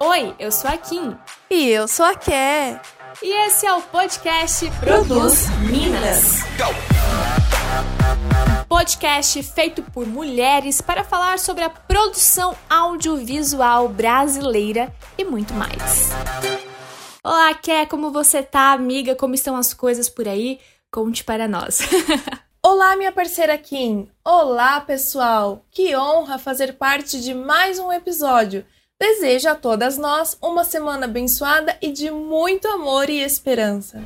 Oi, 0.00 0.34
eu 0.38 0.50
sou 0.50 0.70
a 0.70 0.78
Kim. 0.78 1.14
E 1.50 1.68
eu 1.68 1.86
sou 1.86 2.06
a 2.06 2.14
Ké. 2.14 2.80
E 3.22 3.46
esse 3.46 3.66
é 3.66 3.72
o 3.74 3.82
podcast 3.82 4.70
Produz 4.80 5.46
Minas. 5.70 6.38
Podcast 8.66 9.42
feito 9.42 9.82
por 9.82 10.06
mulheres 10.06 10.80
para 10.80 11.04
falar 11.04 11.38
sobre 11.38 11.64
a 11.64 11.70
produção 11.70 12.56
audiovisual 12.68 13.88
brasileira 13.88 14.90
e 15.18 15.24
muito 15.24 15.52
mais. 15.52 16.10
Olá, 17.22 17.52
Ké, 17.54 17.84
como 17.84 18.10
você 18.10 18.42
tá, 18.42 18.72
amiga? 18.72 19.14
Como 19.14 19.34
estão 19.34 19.54
as 19.54 19.74
coisas 19.74 20.08
por 20.08 20.26
aí? 20.26 20.58
Conte 20.90 21.22
para 21.22 21.46
nós. 21.46 21.80
Olá, 22.66 22.96
minha 22.96 23.12
parceira 23.12 23.58
Kim. 23.58 24.08
Olá, 24.24 24.80
pessoal. 24.80 25.66
Que 25.70 25.94
honra 25.94 26.38
fazer 26.38 26.72
parte 26.78 27.20
de 27.20 27.34
mais 27.34 27.78
um 27.78 27.92
episódio. 27.92 28.64
Desejo 28.98 29.50
a 29.50 29.54
todas 29.54 29.98
nós 29.98 30.38
uma 30.40 30.64
semana 30.64 31.04
abençoada 31.04 31.76
e 31.82 31.92
de 31.92 32.10
muito 32.10 32.66
amor 32.66 33.10
e 33.10 33.20
esperança. 33.20 34.02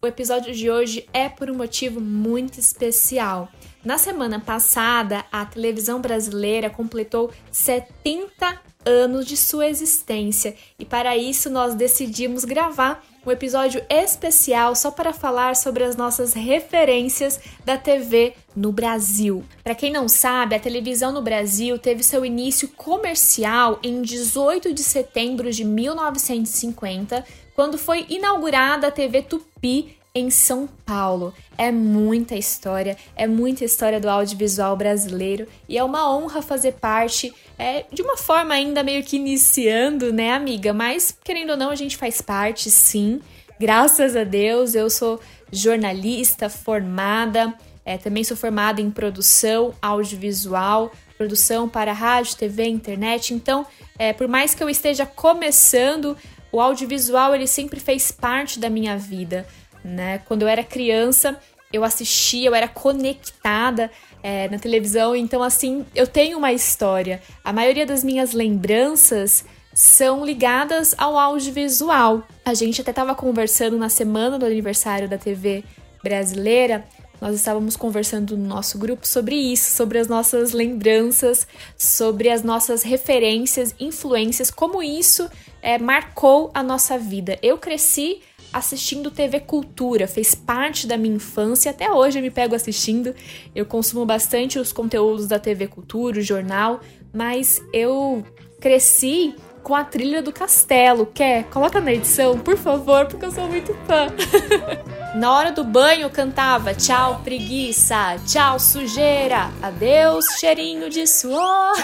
O 0.00 0.06
episódio 0.06 0.54
de 0.54 0.70
hoje 0.70 1.08
é 1.12 1.28
por 1.28 1.50
um 1.50 1.56
motivo 1.56 2.00
muito 2.00 2.60
especial. 2.60 3.48
Na 3.84 3.98
semana 3.98 4.38
passada, 4.38 5.24
a 5.32 5.44
televisão 5.44 6.00
brasileira 6.00 6.70
completou 6.70 7.32
70 7.50 8.56
anos 8.86 9.26
de 9.26 9.36
sua 9.36 9.66
existência 9.66 10.54
e 10.78 10.84
para 10.84 11.16
isso 11.16 11.50
nós 11.50 11.74
decidimos 11.74 12.44
gravar 12.44 13.04
um 13.24 13.30
episódio 13.30 13.82
especial 13.88 14.74
só 14.74 14.90
para 14.90 15.12
falar 15.12 15.54
sobre 15.56 15.84
as 15.84 15.96
nossas 15.96 16.32
referências 16.32 17.38
da 17.64 17.76
TV 17.76 18.34
no 18.56 18.72
Brasil. 18.72 19.44
Para 19.62 19.74
quem 19.74 19.92
não 19.92 20.08
sabe, 20.08 20.54
a 20.54 20.60
televisão 20.60 21.12
no 21.12 21.22
Brasil 21.22 21.78
teve 21.78 22.02
seu 22.02 22.24
início 22.24 22.68
comercial 22.68 23.78
em 23.82 24.02
18 24.02 24.72
de 24.72 24.82
setembro 24.82 25.50
de 25.52 25.64
1950, 25.64 27.24
quando 27.54 27.76
foi 27.76 28.06
inaugurada 28.08 28.86
a 28.86 28.90
TV 28.90 29.22
Tupi 29.22 29.96
em 30.14 30.30
São 30.30 30.68
Paulo. 30.84 31.32
É 31.56 31.70
muita 31.70 32.34
história, 32.34 32.96
é 33.14 33.26
muita 33.26 33.64
história 33.64 34.00
do 34.00 34.08
audiovisual 34.08 34.76
brasileiro 34.76 35.46
e 35.68 35.78
é 35.78 35.84
uma 35.84 36.10
honra 36.10 36.42
fazer 36.42 36.72
parte, 36.72 37.32
é, 37.60 37.84
de 37.92 38.00
uma 38.02 38.16
forma 38.16 38.54
ainda 38.54 38.82
meio 38.82 39.02
que 39.04 39.16
iniciando, 39.16 40.12
né, 40.12 40.32
amiga? 40.32 40.72
Mas 40.72 41.16
querendo 41.22 41.50
ou 41.50 41.56
não, 41.56 41.70
a 41.70 41.74
gente 41.74 41.96
faz 41.96 42.20
parte, 42.20 42.70
sim. 42.70 43.20
Graças 43.58 44.16
a 44.16 44.24
Deus, 44.24 44.74
eu 44.74 44.88
sou 44.88 45.20
jornalista 45.52 46.48
formada, 46.48 47.54
é, 47.84 47.98
também 47.98 48.24
sou 48.24 48.36
formada 48.36 48.80
em 48.80 48.90
produção 48.90 49.74
audiovisual, 49.82 50.90
produção 51.18 51.68
para 51.68 51.92
rádio, 51.92 52.36
TV, 52.36 52.64
internet. 52.64 53.34
Então, 53.34 53.66
é, 53.98 54.12
por 54.12 54.26
mais 54.26 54.54
que 54.54 54.62
eu 54.62 54.70
esteja 54.70 55.04
começando, 55.04 56.16
o 56.50 56.60
audiovisual 56.60 57.34
ele 57.34 57.46
sempre 57.46 57.78
fez 57.78 58.10
parte 58.10 58.58
da 58.58 58.70
minha 58.70 58.96
vida 58.96 59.46
né? 59.84 60.18
Quando 60.26 60.42
eu 60.42 60.48
era 60.48 60.62
criança, 60.62 61.38
eu 61.72 61.84
assistia, 61.84 62.48
eu 62.48 62.54
era 62.54 62.68
conectada 62.68 63.90
é, 64.22 64.48
na 64.48 64.58
televisão, 64.58 65.14
então 65.16 65.42
assim, 65.42 65.84
eu 65.94 66.06
tenho 66.06 66.38
uma 66.38 66.52
história. 66.52 67.20
A 67.44 67.52
maioria 67.52 67.86
das 67.86 68.04
minhas 68.04 68.32
lembranças 68.32 69.44
são 69.72 70.24
ligadas 70.24 70.94
ao 70.98 71.18
audiovisual. 71.18 72.22
A 72.44 72.54
gente 72.54 72.80
até 72.80 72.90
estava 72.90 73.14
conversando 73.14 73.78
na 73.78 73.88
semana 73.88 74.38
do 74.38 74.46
aniversário 74.46 75.08
da 75.08 75.16
TV 75.16 75.64
brasileira. 76.02 76.84
Nós 77.20 77.34
estávamos 77.34 77.76
conversando 77.76 78.36
no 78.36 78.48
nosso 78.48 78.78
grupo 78.78 79.06
sobre 79.06 79.36
isso, 79.36 79.76
sobre 79.76 79.98
as 79.98 80.08
nossas 80.08 80.52
lembranças, 80.52 81.46
sobre 81.76 82.30
as 82.30 82.42
nossas 82.42 82.82
referências, 82.82 83.74
influências, 83.78 84.50
como 84.50 84.82
isso 84.82 85.28
é, 85.60 85.78
marcou 85.78 86.50
a 86.54 86.62
nossa 86.62 86.98
vida. 86.98 87.38
Eu 87.42 87.58
cresci 87.58 88.22
assistindo 88.52 89.10
TV 89.10 89.40
Cultura, 89.40 90.06
fez 90.06 90.34
parte 90.34 90.86
da 90.86 90.96
minha 90.96 91.16
infância, 91.16 91.70
até 91.70 91.90
hoje 91.90 92.18
eu 92.18 92.22
me 92.22 92.30
pego 92.30 92.54
assistindo. 92.54 93.14
Eu 93.54 93.64
consumo 93.64 94.04
bastante 94.04 94.58
os 94.58 94.72
conteúdos 94.72 95.26
da 95.26 95.38
TV 95.38 95.66
Cultura, 95.66 96.18
o 96.18 96.22
jornal, 96.22 96.80
mas 97.12 97.62
eu 97.72 98.24
cresci 98.60 99.34
com 99.62 99.74
a 99.74 99.84
trilha 99.84 100.22
do 100.22 100.32
castelo. 100.32 101.06
Quer? 101.06 101.44
Coloca 101.44 101.80
na 101.80 101.92
edição, 101.92 102.38
por 102.38 102.56
favor, 102.56 103.06
porque 103.06 103.24
eu 103.24 103.32
sou 103.32 103.46
muito 103.48 103.74
fã. 103.86 104.06
na 105.14 105.32
hora 105.32 105.52
do 105.52 105.64
banho 105.64 106.08
cantava 106.08 106.74
tchau 106.74 107.20
preguiça, 107.24 108.16
tchau 108.26 108.58
sujeira, 108.58 109.50
adeus 109.62 110.24
cheirinho 110.38 110.88
de 110.88 111.06
suor. 111.06 111.74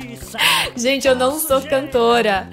Gente, 0.74 1.06
eu 1.06 1.14
não 1.14 1.38
sou 1.38 1.60
cantora, 1.62 2.48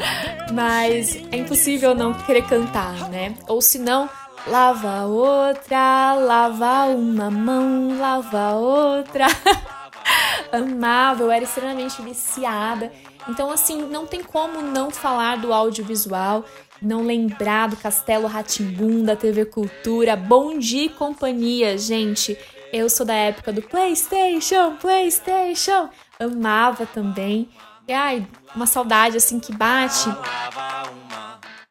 mas 0.51 1.15
é 1.31 1.37
impossível 1.37 1.95
não 1.95 2.13
querer 2.13 2.45
cantar, 2.45 3.09
né? 3.09 3.35
Ou 3.47 3.61
se 3.61 3.79
não, 3.79 4.09
lava 4.47 5.05
outra, 5.05 6.13
lava 6.15 6.85
uma 6.87 7.31
mão, 7.31 7.97
lava 7.97 8.53
outra. 8.53 9.27
Amava, 10.51 11.23
eu 11.23 11.31
era 11.31 11.45
extremamente 11.45 12.01
viciada. 12.01 12.91
Então, 13.27 13.51
assim, 13.51 13.83
não 13.83 14.05
tem 14.05 14.23
como 14.23 14.61
não 14.61 14.89
falar 14.89 15.37
do 15.37 15.53
audiovisual, 15.53 16.45
não 16.81 17.03
lembrar 17.03 17.69
do 17.69 17.77
Castelo 17.77 18.27
Ratimbum, 18.27 19.03
da 19.03 19.15
TV 19.15 19.45
Cultura, 19.45 20.15
Bom 20.15 20.57
Dia 20.57 20.89
Companhia, 20.89 21.77
gente. 21.77 22.37
Eu 22.73 22.89
sou 22.89 23.05
da 23.05 23.13
época 23.13 23.51
do 23.51 23.61
PlayStation, 23.61 24.77
PlayStation. 24.77 25.89
Amava 26.19 26.85
também. 26.85 27.49
E 27.87 27.93
ai, 27.93 28.27
uma 28.55 28.65
saudade 28.65 29.17
assim 29.17 29.39
que 29.39 29.53
bate. 29.53 30.09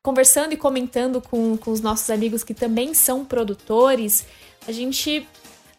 Conversando 0.02 0.52
e 0.52 0.56
comentando 0.56 1.20
com, 1.20 1.56
com 1.56 1.70
os 1.70 1.80
nossos 1.80 2.08
amigos 2.10 2.44
que 2.44 2.54
também 2.54 2.94
são 2.94 3.24
produtores, 3.24 4.26
a 4.66 4.72
gente 4.72 5.26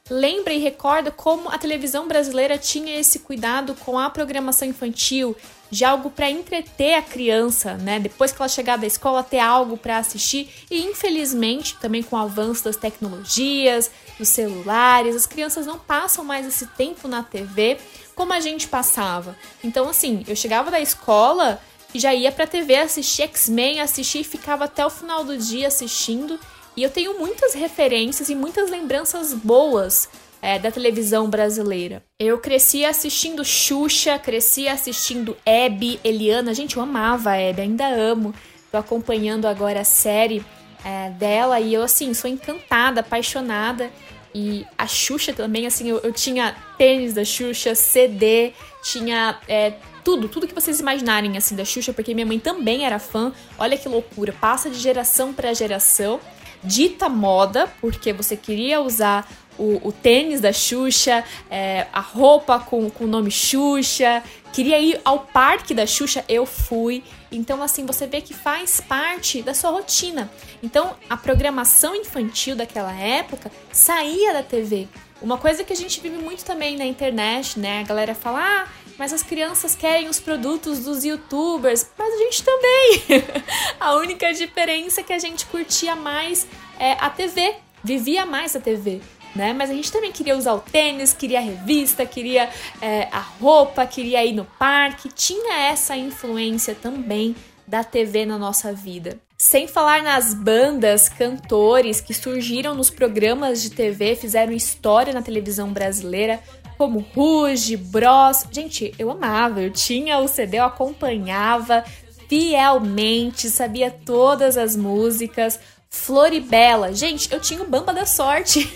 lembra 0.09 0.53
e 0.53 0.59
recorda 0.59 1.11
como 1.11 1.49
a 1.49 1.57
televisão 1.57 2.07
brasileira 2.07 2.57
tinha 2.57 2.99
esse 2.99 3.19
cuidado 3.19 3.73
com 3.75 3.97
a 3.97 4.09
programação 4.09 4.67
infantil, 4.67 5.35
de 5.71 5.85
algo 5.85 6.11
para 6.11 6.29
entreter 6.29 6.95
a 6.95 7.01
criança, 7.01 7.75
né? 7.75 7.97
Depois 7.97 8.31
que 8.33 8.41
ela 8.41 8.49
chegar 8.49 8.77
da 8.77 8.85
escola, 8.85 9.23
ter 9.23 9.39
algo 9.39 9.77
para 9.77 9.97
assistir. 9.97 10.49
E 10.69 10.81
infelizmente, 10.81 11.77
também 11.77 12.03
com 12.03 12.17
o 12.17 12.19
avanço 12.19 12.65
das 12.65 12.75
tecnologias, 12.75 13.89
dos 14.19 14.27
celulares, 14.27 15.15
as 15.15 15.25
crianças 15.25 15.65
não 15.65 15.79
passam 15.79 16.25
mais 16.25 16.45
esse 16.45 16.67
tempo 16.67 17.07
na 17.07 17.23
TV 17.23 17.77
como 18.13 18.33
a 18.33 18.39
gente 18.41 18.67
passava. 18.67 19.35
Então, 19.63 19.89
assim, 19.89 20.23
eu 20.27 20.35
chegava 20.35 20.69
da 20.69 20.79
escola 20.79 21.59
e 21.93 21.99
já 21.99 22.13
ia 22.13 22.31
pra 22.31 22.45
TV 22.45 22.75
assistir 22.75 23.23
X-Men, 23.23 23.79
assistir 23.79 24.19
e 24.19 24.23
ficava 24.25 24.65
até 24.65 24.85
o 24.85 24.89
final 24.89 25.23
do 25.23 25.37
dia 25.37 25.69
assistindo. 25.69 26.37
E 26.75 26.83
eu 26.83 26.89
tenho 26.89 27.17
muitas 27.17 27.53
referências 27.53 28.29
e 28.29 28.35
muitas 28.35 28.69
lembranças 28.69 29.33
boas 29.33 30.09
é, 30.41 30.57
da 30.57 30.72
televisão 30.72 31.29
brasileira. 31.29 32.03
Eu 32.19 32.40
cresci 32.40 32.84
assistindo 32.84 33.46
Xuxa, 33.46 34.18
cresci 34.18 34.68
assistindo 34.68 35.38
Abby, 35.46 35.99
Eliana. 36.03 36.53
Gente, 36.53 36.78
eu 36.78 36.84
amava 36.84 37.32
a 37.32 37.49
Abby, 37.49 37.61
ainda 37.61 37.88
amo. 37.88 38.34
Tô 38.72 38.78
acompanhando 38.78 39.46
agora 39.46 39.82
a 39.82 39.84
série 39.84 40.43
é, 40.84 41.09
dela 41.11 41.59
e 41.59 41.73
eu, 41.73 41.84
assim, 41.84 42.14
sou 42.14 42.29
encantada, 42.29 43.02
apaixonada. 43.02 43.91
E 44.34 44.66
a 44.78 44.88
Xuxa 44.88 45.34
também, 45.34 45.67
assim, 45.67 45.90
eu, 45.90 45.99
eu 45.99 46.11
tinha 46.11 46.55
tênis 46.78 47.14
da 47.14 47.23
Xuxa, 47.23 47.76
CD, 47.76 48.53
tinha 48.82 49.37
é, 49.47 49.73
tudo, 50.03 50.29
tudo 50.29 50.47
que 50.47 50.55
vocês 50.55 50.79
imaginarem, 50.79 51.37
assim, 51.37 51.55
da 51.55 51.66
Xuxa, 51.66 51.91
porque 51.94 52.14
minha 52.14 52.26
mãe 52.26 52.40
também 52.40 52.85
era 52.85 52.97
fã. 52.97 53.34
Olha 53.59 53.78
que 53.78 53.90
loucura, 53.90 54.34
passa 54.34 54.70
de 54.70 54.79
geração 54.79 55.34
para 55.34 55.53
geração 55.53 56.20
dita 56.63 57.09
moda, 57.09 57.72
porque 57.79 58.13
você 58.13 58.35
queria 58.37 58.81
usar 58.81 59.28
o, 59.58 59.87
o 59.87 59.91
tênis 59.91 60.41
da 60.41 60.52
Xuxa, 60.52 61.23
é, 61.49 61.87
a 61.91 61.99
roupa 61.99 62.59
com, 62.59 62.90
com 62.90 63.03
o 63.03 63.08
nome 63.08 63.29
Xuxa, 63.29 64.23
queria 64.52 64.79
ir 64.79 64.99
ao 65.03 65.19
parque 65.19 65.73
da 65.73 65.85
Xuxa, 65.85 66.23
eu 66.28 66.46
fui. 66.46 67.03
Então, 67.31 67.61
assim, 67.61 67.85
você 67.85 68.08
vê 68.08 68.22
que 68.22 68.34
faz 68.34 68.81
parte 68.81 69.41
da 69.41 69.53
sua 69.53 69.72
rotina. 69.72 70.29
Então, 70.61 70.96
a 71.09 71.16
programação 71.16 71.96
infantil 71.96 72.55
daquela 72.55 72.93
época 72.93 73.52
saía 73.72 74.34
da 74.34 74.43
TV. 74.43 74.87
Uma 75.22 75.37
coisa 75.37 75.63
que 75.63 75.72
a 75.72 75.75
gente 75.75 76.02
vive 76.02 76.17
muito 76.17 76.43
também 76.43 76.75
na 76.75 76.85
internet, 76.85 77.59
né? 77.59 77.81
A 77.81 77.84
galera 77.84 78.16
fala, 78.16 78.40
ah, 78.41 78.67
mas 79.01 79.11
as 79.11 79.23
crianças 79.23 79.73
querem 79.73 80.07
os 80.09 80.19
produtos 80.19 80.81
dos 80.85 81.03
youtubers, 81.03 81.89
mas 81.97 82.13
a 82.13 82.17
gente 82.17 82.43
também. 82.43 83.23
a 83.79 83.95
única 83.95 84.31
diferença 84.31 85.01
é 85.01 85.03
que 85.03 85.11
a 85.11 85.17
gente 85.17 85.43
curtia 85.47 85.95
mais 85.95 86.45
é, 86.77 86.91
a 86.91 87.09
TV, 87.09 87.55
vivia 87.83 88.27
mais 88.27 88.55
a 88.55 88.59
TV. 88.59 89.01
Né? 89.35 89.53
Mas 89.53 89.71
a 89.71 89.73
gente 89.73 89.91
também 89.91 90.11
queria 90.11 90.37
usar 90.37 90.53
o 90.53 90.59
tênis, 90.59 91.15
queria 91.15 91.39
a 91.39 91.41
revista, 91.41 92.05
queria 92.05 92.47
é, 92.79 93.07
a 93.11 93.21
roupa, 93.21 93.87
queria 93.87 94.23
ir 94.23 94.33
no 94.33 94.45
parque. 94.45 95.09
Tinha 95.09 95.71
essa 95.71 95.97
influência 95.97 96.75
também 96.75 97.35
da 97.65 97.83
TV 97.83 98.23
na 98.23 98.37
nossa 98.37 98.71
vida. 98.71 99.19
Sem 99.35 99.67
falar 99.67 100.03
nas 100.03 100.35
bandas, 100.35 101.09
cantores 101.09 101.99
que 101.99 102.13
surgiram 102.13 102.75
nos 102.75 102.91
programas 102.91 103.63
de 103.63 103.71
TV, 103.71 104.15
fizeram 104.15 104.53
história 104.53 105.11
na 105.11 105.23
televisão 105.23 105.73
brasileira, 105.73 106.39
como 106.81 107.05
Ruge, 107.13 107.78
Bros. 107.78 108.43
Gente, 108.51 108.91
eu 108.97 109.11
amava, 109.11 109.61
eu 109.61 109.69
tinha 109.69 110.17
o 110.17 110.28
CD, 110.28 110.57
eu 110.57 110.63
acompanhava 110.63 111.85
fielmente, 112.28 113.51
sabia 113.51 113.91
todas 113.91 114.57
as 114.57 114.75
músicas. 114.75 115.59
Floribela, 115.87 116.91
gente, 116.91 117.31
eu 117.31 117.39
tinha 117.39 117.61
o 117.61 117.67
Bamba 117.67 117.93
da 117.93 118.07
Sorte. 118.07 118.67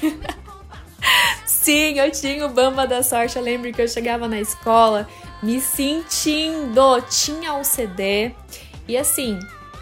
Sim, 1.48 1.98
eu 1.98 2.12
tinha 2.12 2.46
o 2.46 2.50
Bamba 2.50 2.86
da 2.86 3.02
Sorte. 3.02 3.38
Eu 3.38 3.42
lembro 3.42 3.74
que 3.74 3.81
eu 3.81 3.88
chegava 3.88 4.28
na 4.28 4.40
escola 4.40 5.10
me 5.42 5.60
sentindo, 5.60 7.01
tinha 7.10 7.56
o 7.56 7.63
CD. 7.63 8.34
E 8.88 8.96
assim, 8.96 9.40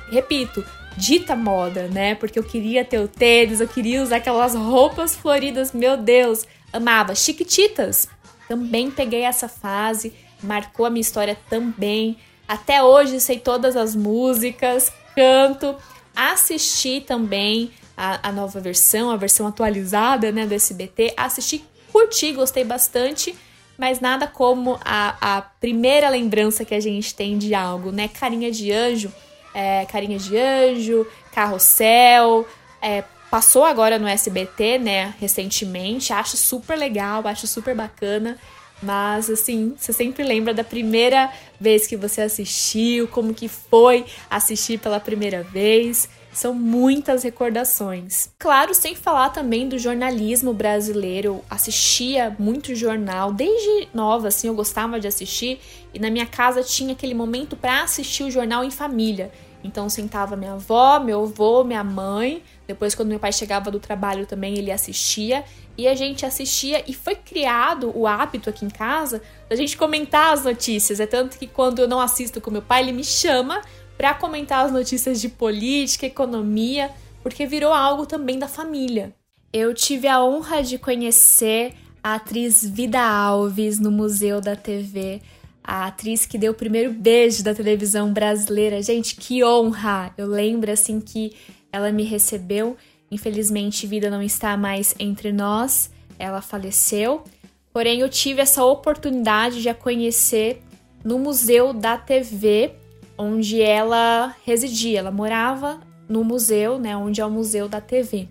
repito, 0.09 0.63
dita 0.95 1.35
moda, 1.35 1.89
né? 1.89 2.15
Porque 2.15 2.39
eu 2.39 2.43
queria 2.43 2.85
ter 2.85 2.99
o 2.99 3.07
tênis, 3.09 3.59
eu 3.59 3.67
queria 3.67 4.01
usar 4.01 4.15
aquelas 4.15 4.55
roupas 4.55 5.13
floridas, 5.13 5.73
meu 5.73 5.97
Deus, 5.97 6.47
amava. 6.71 7.13
Chiquititas, 7.13 8.07
também 8.47 8.91
peguei 8.91 9.21
essa 9.21 9.47
fase, 9.47 10.13
marcou 10.41 10.85
a 10.85 10.89
minha 10.89 11.01
história 11.01 11.37
também. 11.49 12.17
Até 12.47 12.83
hoje 12.83 13.19
sei 13.19 13.39
todas 13.39 13.75
as 13.75 13.95
músicas, 13.95 14.91
canto. 15.15 15.75
Assisti 16.15 17.01
também 17.01 17.71
a, 17.95 18.29
a 18.29 18.31
nova 18.31 18.59
versão, 18.59 19.09
a 19.09 19.15
versão 19.15 19.47
atualizada 19.47 20.31
né, 20.31 20.45
do 20.45 20.53
SBT. 20.53 21.13
Assisti, 21.17 21.63
curti, 21.91 22.33
gostei 22.33 22.63
bastante 22.63 23.35
mas 23.77 23.99
nada 23.99 24.27
como 24.27 24.79
a, 24.83 25.37
a 25.37 25.41
primeira 25.41 26.09
lembrança 26.09 26.63
que 26.63 26.75
a 26.75 26.79
gente 26.79 27.13
tem 27.13 27.37
de 27.37 27.53
algo, 27.53 27.91
né? 27.91 28.07
Carinha 28.07 28.51
de 28.51 28.71
anjo, 28.71 29.11
é, 29.53 29.85
carinha 29.85 30.17
de 30.17 30.37
anjo, 30.37 31.07
carrossel, 31.31 32.47
é, 32.81 33.03
passou 33.33 33.65
agora 33.65 33.97
no 33.97 34.07
SBT, 34.07 34.77
né? 34.77 35.15
Recentemente, 35.19 36.13
acho 36.13 36.37
super 36.37 36.77
legal, 36.77 37.25
acho 37.25 37.47
super 37.47 37.73
bacana. 37.73 38.37
Mas 38.79 39.27
assim, 39.27 39.73
você 39.75 39.91
sempre 39.91 40.23
lembra 40.23 40.53
da 40.53 40.63
primeira 40.63 41.33
vez 41.59 41.87
que 41.87 41.97
você 41.97 42.21
assistiu, 42.21 43.07
como 43.07 43.33
que 43.33 43.47
foi 43.47 44.05
assistir 44.29 44.79
pela 44.79 44.99
primeira 44.99 45.41
vez. 45.41 46.07
São 46.31 46.53
muitas 46.53 47.23
recordações. 47.23 48.29
Claro, 48.37 48.75
sem 48.75 48.93
falar 48.93 49.29
também 49.29 49.67
do 49.67 49.79
jornalismo 49.79 50.53
brasileiro. 50.53 51.27
Eu 51.27 51.45
assistia 51.49 52.35
muito 52.37 52.75
jornal, 52.75 53.33
desde 53.33 53.87
nova, 53.95 54.27
assim, 54.27 54.47
eu 54.47 54.53
gostava 54.53 54.99
de 54.99 55.07
assistir. 55.07 55.59
E 55.91 55.97
na 55.97 56.11
minha 56.11 56.27
casa 56.27 56.61
tinha 56.61 56.93
aquele 56.93 57.15
momento 57.15 57.55
para 57.55 57.81
assistir 57.81 58.25
o 58.25 58.29
jornal 58.29 58.63
em 58.63 58.69
família. 58.69 59.31
Então 59.63 59.89
sentava 59.89 60.35
minha 60.35 60.53
avó, 60.53 60.99
meu 60.99 61.23
avô, 61.23 61.63
minha 61.63 61.83
mãe. 61.83 62.43
Depois, 62.67 62.93
quando 62.93 63.09
meu 63.09 63.19
pai 63.19 63.31
chegava 63.31 63.71
do 63.71 63.79
trabalho 63.79 64.25
também, 64.25 64.57
ele 64.57 64.71
assistia. 64.71 65.43
E 65.77 65.87
a 65.87 65.95
gente 65.95 66.25
assistia 66.25 66.83
e 66.87 66.93
foi 66.93 67.15
criado 67.15 67.91
o 67.97 68.05
hábito 68.05 68.49
aqui 68.49 68.65
em 68.65 68.69
casa 68.69 69.21
da 69.49 69.55
gente 69.55 69.75
comentar 69.77 70.33
as 70.33 70.43
notícias. 70.43 70.99
É 70.99 71.07
tanto 71.07 71.37
que 71.37 71.47
quando 71.47 71.79
eu 71.79 71.87
não 71.87 71.99
assisto 71.99 72.39
com 72.41 72.51
meu 72.51 72.61
pai, 72.61 72.83
ele 72.83 72.91
me 72.91 73.03
chama 73.03 73.61
para 73.97 74.13
comentar 74.13 74.65
as 74.65 74.71
notícias 74.71 75.21
de 75.21 75.29
política, 75.29 76.05
economia, 76.05 76.91
porque 77.21 77.45
virou 77.45 77.73
algo 77.73 78.05
também 78.05 78.37
da 78.37 78.47
família. 78.47 79.13
Eu 79.51 79.73
tive 79.73 80.07
a 80.07 80.23
honra 80.23 80.61
de 80.61 80.77
conhecer 80.77 81.73
a 82.03 82.15
atriz 82.15 82.63
Vida 82.63 83.01
Alves 83.01 83.79
no 83.79 83.91
Museu 83.91 84.41
da 84.41 84.55
TV, 84.55 85.21
a 85.63 85.87
atriz 85.87 86.25
que 86.25 86.37
deu 86.37 86.51
o 86.51 86.55
primeiro 86.55 86.91
beijo 86.91 87.43
da 87.43 87.53
televisão 87.53 88.11
brasileira. 88.11 88.81
Gente, 88.81 89.15
que 89.15 89.43
honra! 89.43 90.13
Eu 90.17 90.27
lembro 90.27 90.71
assim 90.71 90.99
que 90.99 91.33
ela 91.71 91.91
me 91.91 92.03
recebeu. 92.03 92.75
Infelizmente, 93.09 93.87
Vida 93.87 94.09
não 94.09 94.21
está 94.21 94.57
mais 94.57 94.93
entre 94.99 95.31
nós, 95.31 95.89
ela 96.19 96.41
faleceu. 96.41 97.23
Porém, 97.71 98.01
eu 98.01 98.09
tive 98.09 98.41
essa 98.41 98.63
oportunidade 98.63 99.61
de 99.61 99.69
a 99.69 99.73
conhecer 99.73 100.61
no 101.03 101.17
Museu 101.17 101.73
da 101.73 101.97
TV 101.97 102.75
onde 103.17 103.61
ela 103.61 104.35
residia. 104.45 104.99
Ela 104.99 105.11
morava 105.11 105.79
no 106.07 106.23
museu, 106.23 106.77
né, 106.77 106.95
onde 106.95 107.21
é 107.21 107.25
o 107.25 107.31
museu 107.31 107.67
da 107.67 107.79
TV. 107.79 108.27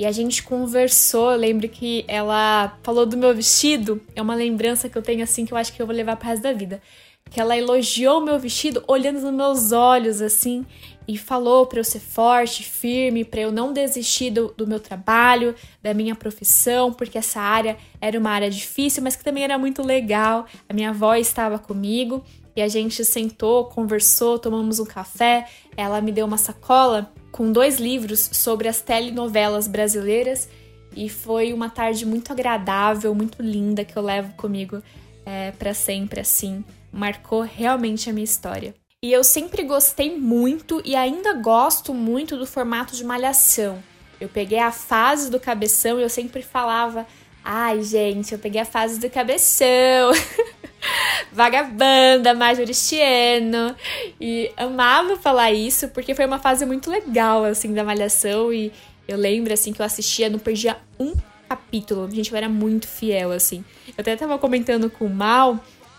E 0.00 0.06
a 0.06 0.12
gente 0.12 0.42
conversou, 0.42 1.30
eu 1.30 1.36
lembro 1.36 1.68
que 1.68 2.06
ela 2.08 2.74
falou 2.82 3.04
do 3.04 3.18
meu 3.18 3.34
vestido, 3.34 4.00
é 4.16 4.22
uma 4.22 4.34
lembrança 4.34 4.88
que 4.88 4.96
eu 4.96 5.02
tenho 5.02 5.22
assim 5.22 5.44
que 5.44 5.52
eu 5.52 5.58
acho 5.58 5.74
que 5.74 5.82
eu 5.82 5.86
vou 5.86 5.94
levar 5.94 6.16
pro 6.16 6.26
resto 6.26 6.42
da 6.42 6.54
vida. 6.54 6.80
Que 7.30 7.38
ela 7.38 7.54
elogiou 7.54 8.18
meu 8.18 8.38
vestido 8.38 8.82
olhando 8.88 9.20
nos 9.20 9.34
meus 9.34 9.72
olhos 9.72 10.22
assim 10.22 10.64
e 11.06 11.18
falou 11.18 11.66
para 11.66 11.80
eu 11.80 11.84
ser 11.84 12.00
forte, 12.00 12.62
firme, 12.62 13.26
para 13.26 13.42
eu 13.42 13.52
não 13.52 13.74
desistir 13.74 14.30
do, 14.30 14.54
do 14.56 14.66
meu 14.66 14.80
trabalho, 14.80 15.54
da 15.82 15.92
minha 15.92 16.14
profissão, 16.14 16.94
porque 16.94 17.18
essa 17.18 17.42
área 17.42 17.76
era 18.00 18.18
uma 18.18 18.30
área 18.30 18.48
difícil, 18.48 19.02
mas 19.02 19.16
que 19.16 19.22
também 19.22 19.44
era 19.44 19.58
muito 19.58 19.82
legal. 19.82 20.46
A 20.66 20.72
minha 20.72 20.88
avó 20.88 21.14
estava 21.14 21.58
comigo 21.58 22.24
e 22.56 22.62
a 22.62 22.68
gente 22.68 23.04
sentou, 23.04 23.66
conversou, 23.66 24.38
tomamos 24.38 24.78
um 24.78 24.86
café. 24.86 25.46
Ela 25.76 26.00
me 26.00 26.10
deu 26.10 26.24
uma 26.24 26.38
sacola 26.38 27.12
com 27.30 27.52
dois 27.52 27.78
livros 27.78 28.30
sobre 28.32 28.68
as 28.68 28.80
telenovelas 28.80 29.66
brasileiras 29.66 30.48
e 30.96 31.08
foi 31.08 31.52
uma 31.52 31.70
tarde 31.70 32.04
muito 32.04 32.32
agradável, 32.32 33.14
muito 33.14 33.42
linda 33.42 33.84
que 33.84 33.96
eu 33.96 34.02
levo 34.02 34.32
comigo 34.34 34.82
é, 35.24 35.52
para 35.52 35.72
sempre 35.72 36.20
assim. 36.20 36.64
Marcou 36.92 37.42
realmente 37.42 38.10
a 38.10 38.12
minha 38.12 38.24
história. 38.24 38.74
E 39.02 39.12
eu 39.12 39.24
sempre 39.24 39.62
gostei 39.62 40.18
muito 40.18 40.82
e 40.84 40.94
ainda 40.94 41.32
gosto 41.34 41.94
muito 41.94 42.36
do 42.36 42.46
formato 42.46 42.94
de 42.94 43.04
malhação. 43.04 43.82
Eu 44.20 44.28
peguei 44.28 44.58
a 44.58 44.70
fase 44.70 45.30
do 45.30 45.40
cabeção 45.40 45.98
e 45.98 46.02
eu 46.02 46.10
sempre 46.10 46.42
falava: 46.42 47.06
ai, 47.42 47.82
gente, 47.82 48.32
eu 48.32 48.38
peguei 48.38 48.60
a 48.60 48.66
fase 48.66 49.00
do 49.00 49.08
cabeção. 49.08 50.10
vagabanda, 51.32 52.34
majoristiano. 52.34 53.74
E 54.20 54.50
amava 54.56 55.16
falar 55.16 55.52
isso 55.52 55.88
porque 55.88 56.14
foi 56.14 56.26
uma 56.26 56.38
fase 56.38 56.64
muito 56.66 56.90
legal, 56.90 57.44
assim, 57.44 57.72
da 57.72 57.84
Malhação. 57.84 58.52
E 58.52 58.72
eu 59.06 59.16
lembro, 59.16 59.52
assim, 59.52 59.72
que 59.72 59.80
eu 59.80 59.86
assistia, 59.86 60.28
não 60.28 60.38
perdia 60.38 60.76
um 60.98 61.12
capítulo. 61.48 62.08
Gente, 62.10 62.30
eu 62.30 62.36
era 62.36 62.48
muito 62.48 62.86
fiel, 62.86 63.32
assim. 63.32 63.64
Eu 63.88 63.94
até 63.98 64.16
tava 64.16 64.38
comentando 64.38 64.88
com 64.88 65.06
o 65.06 65.10
Mal 65.10 65.58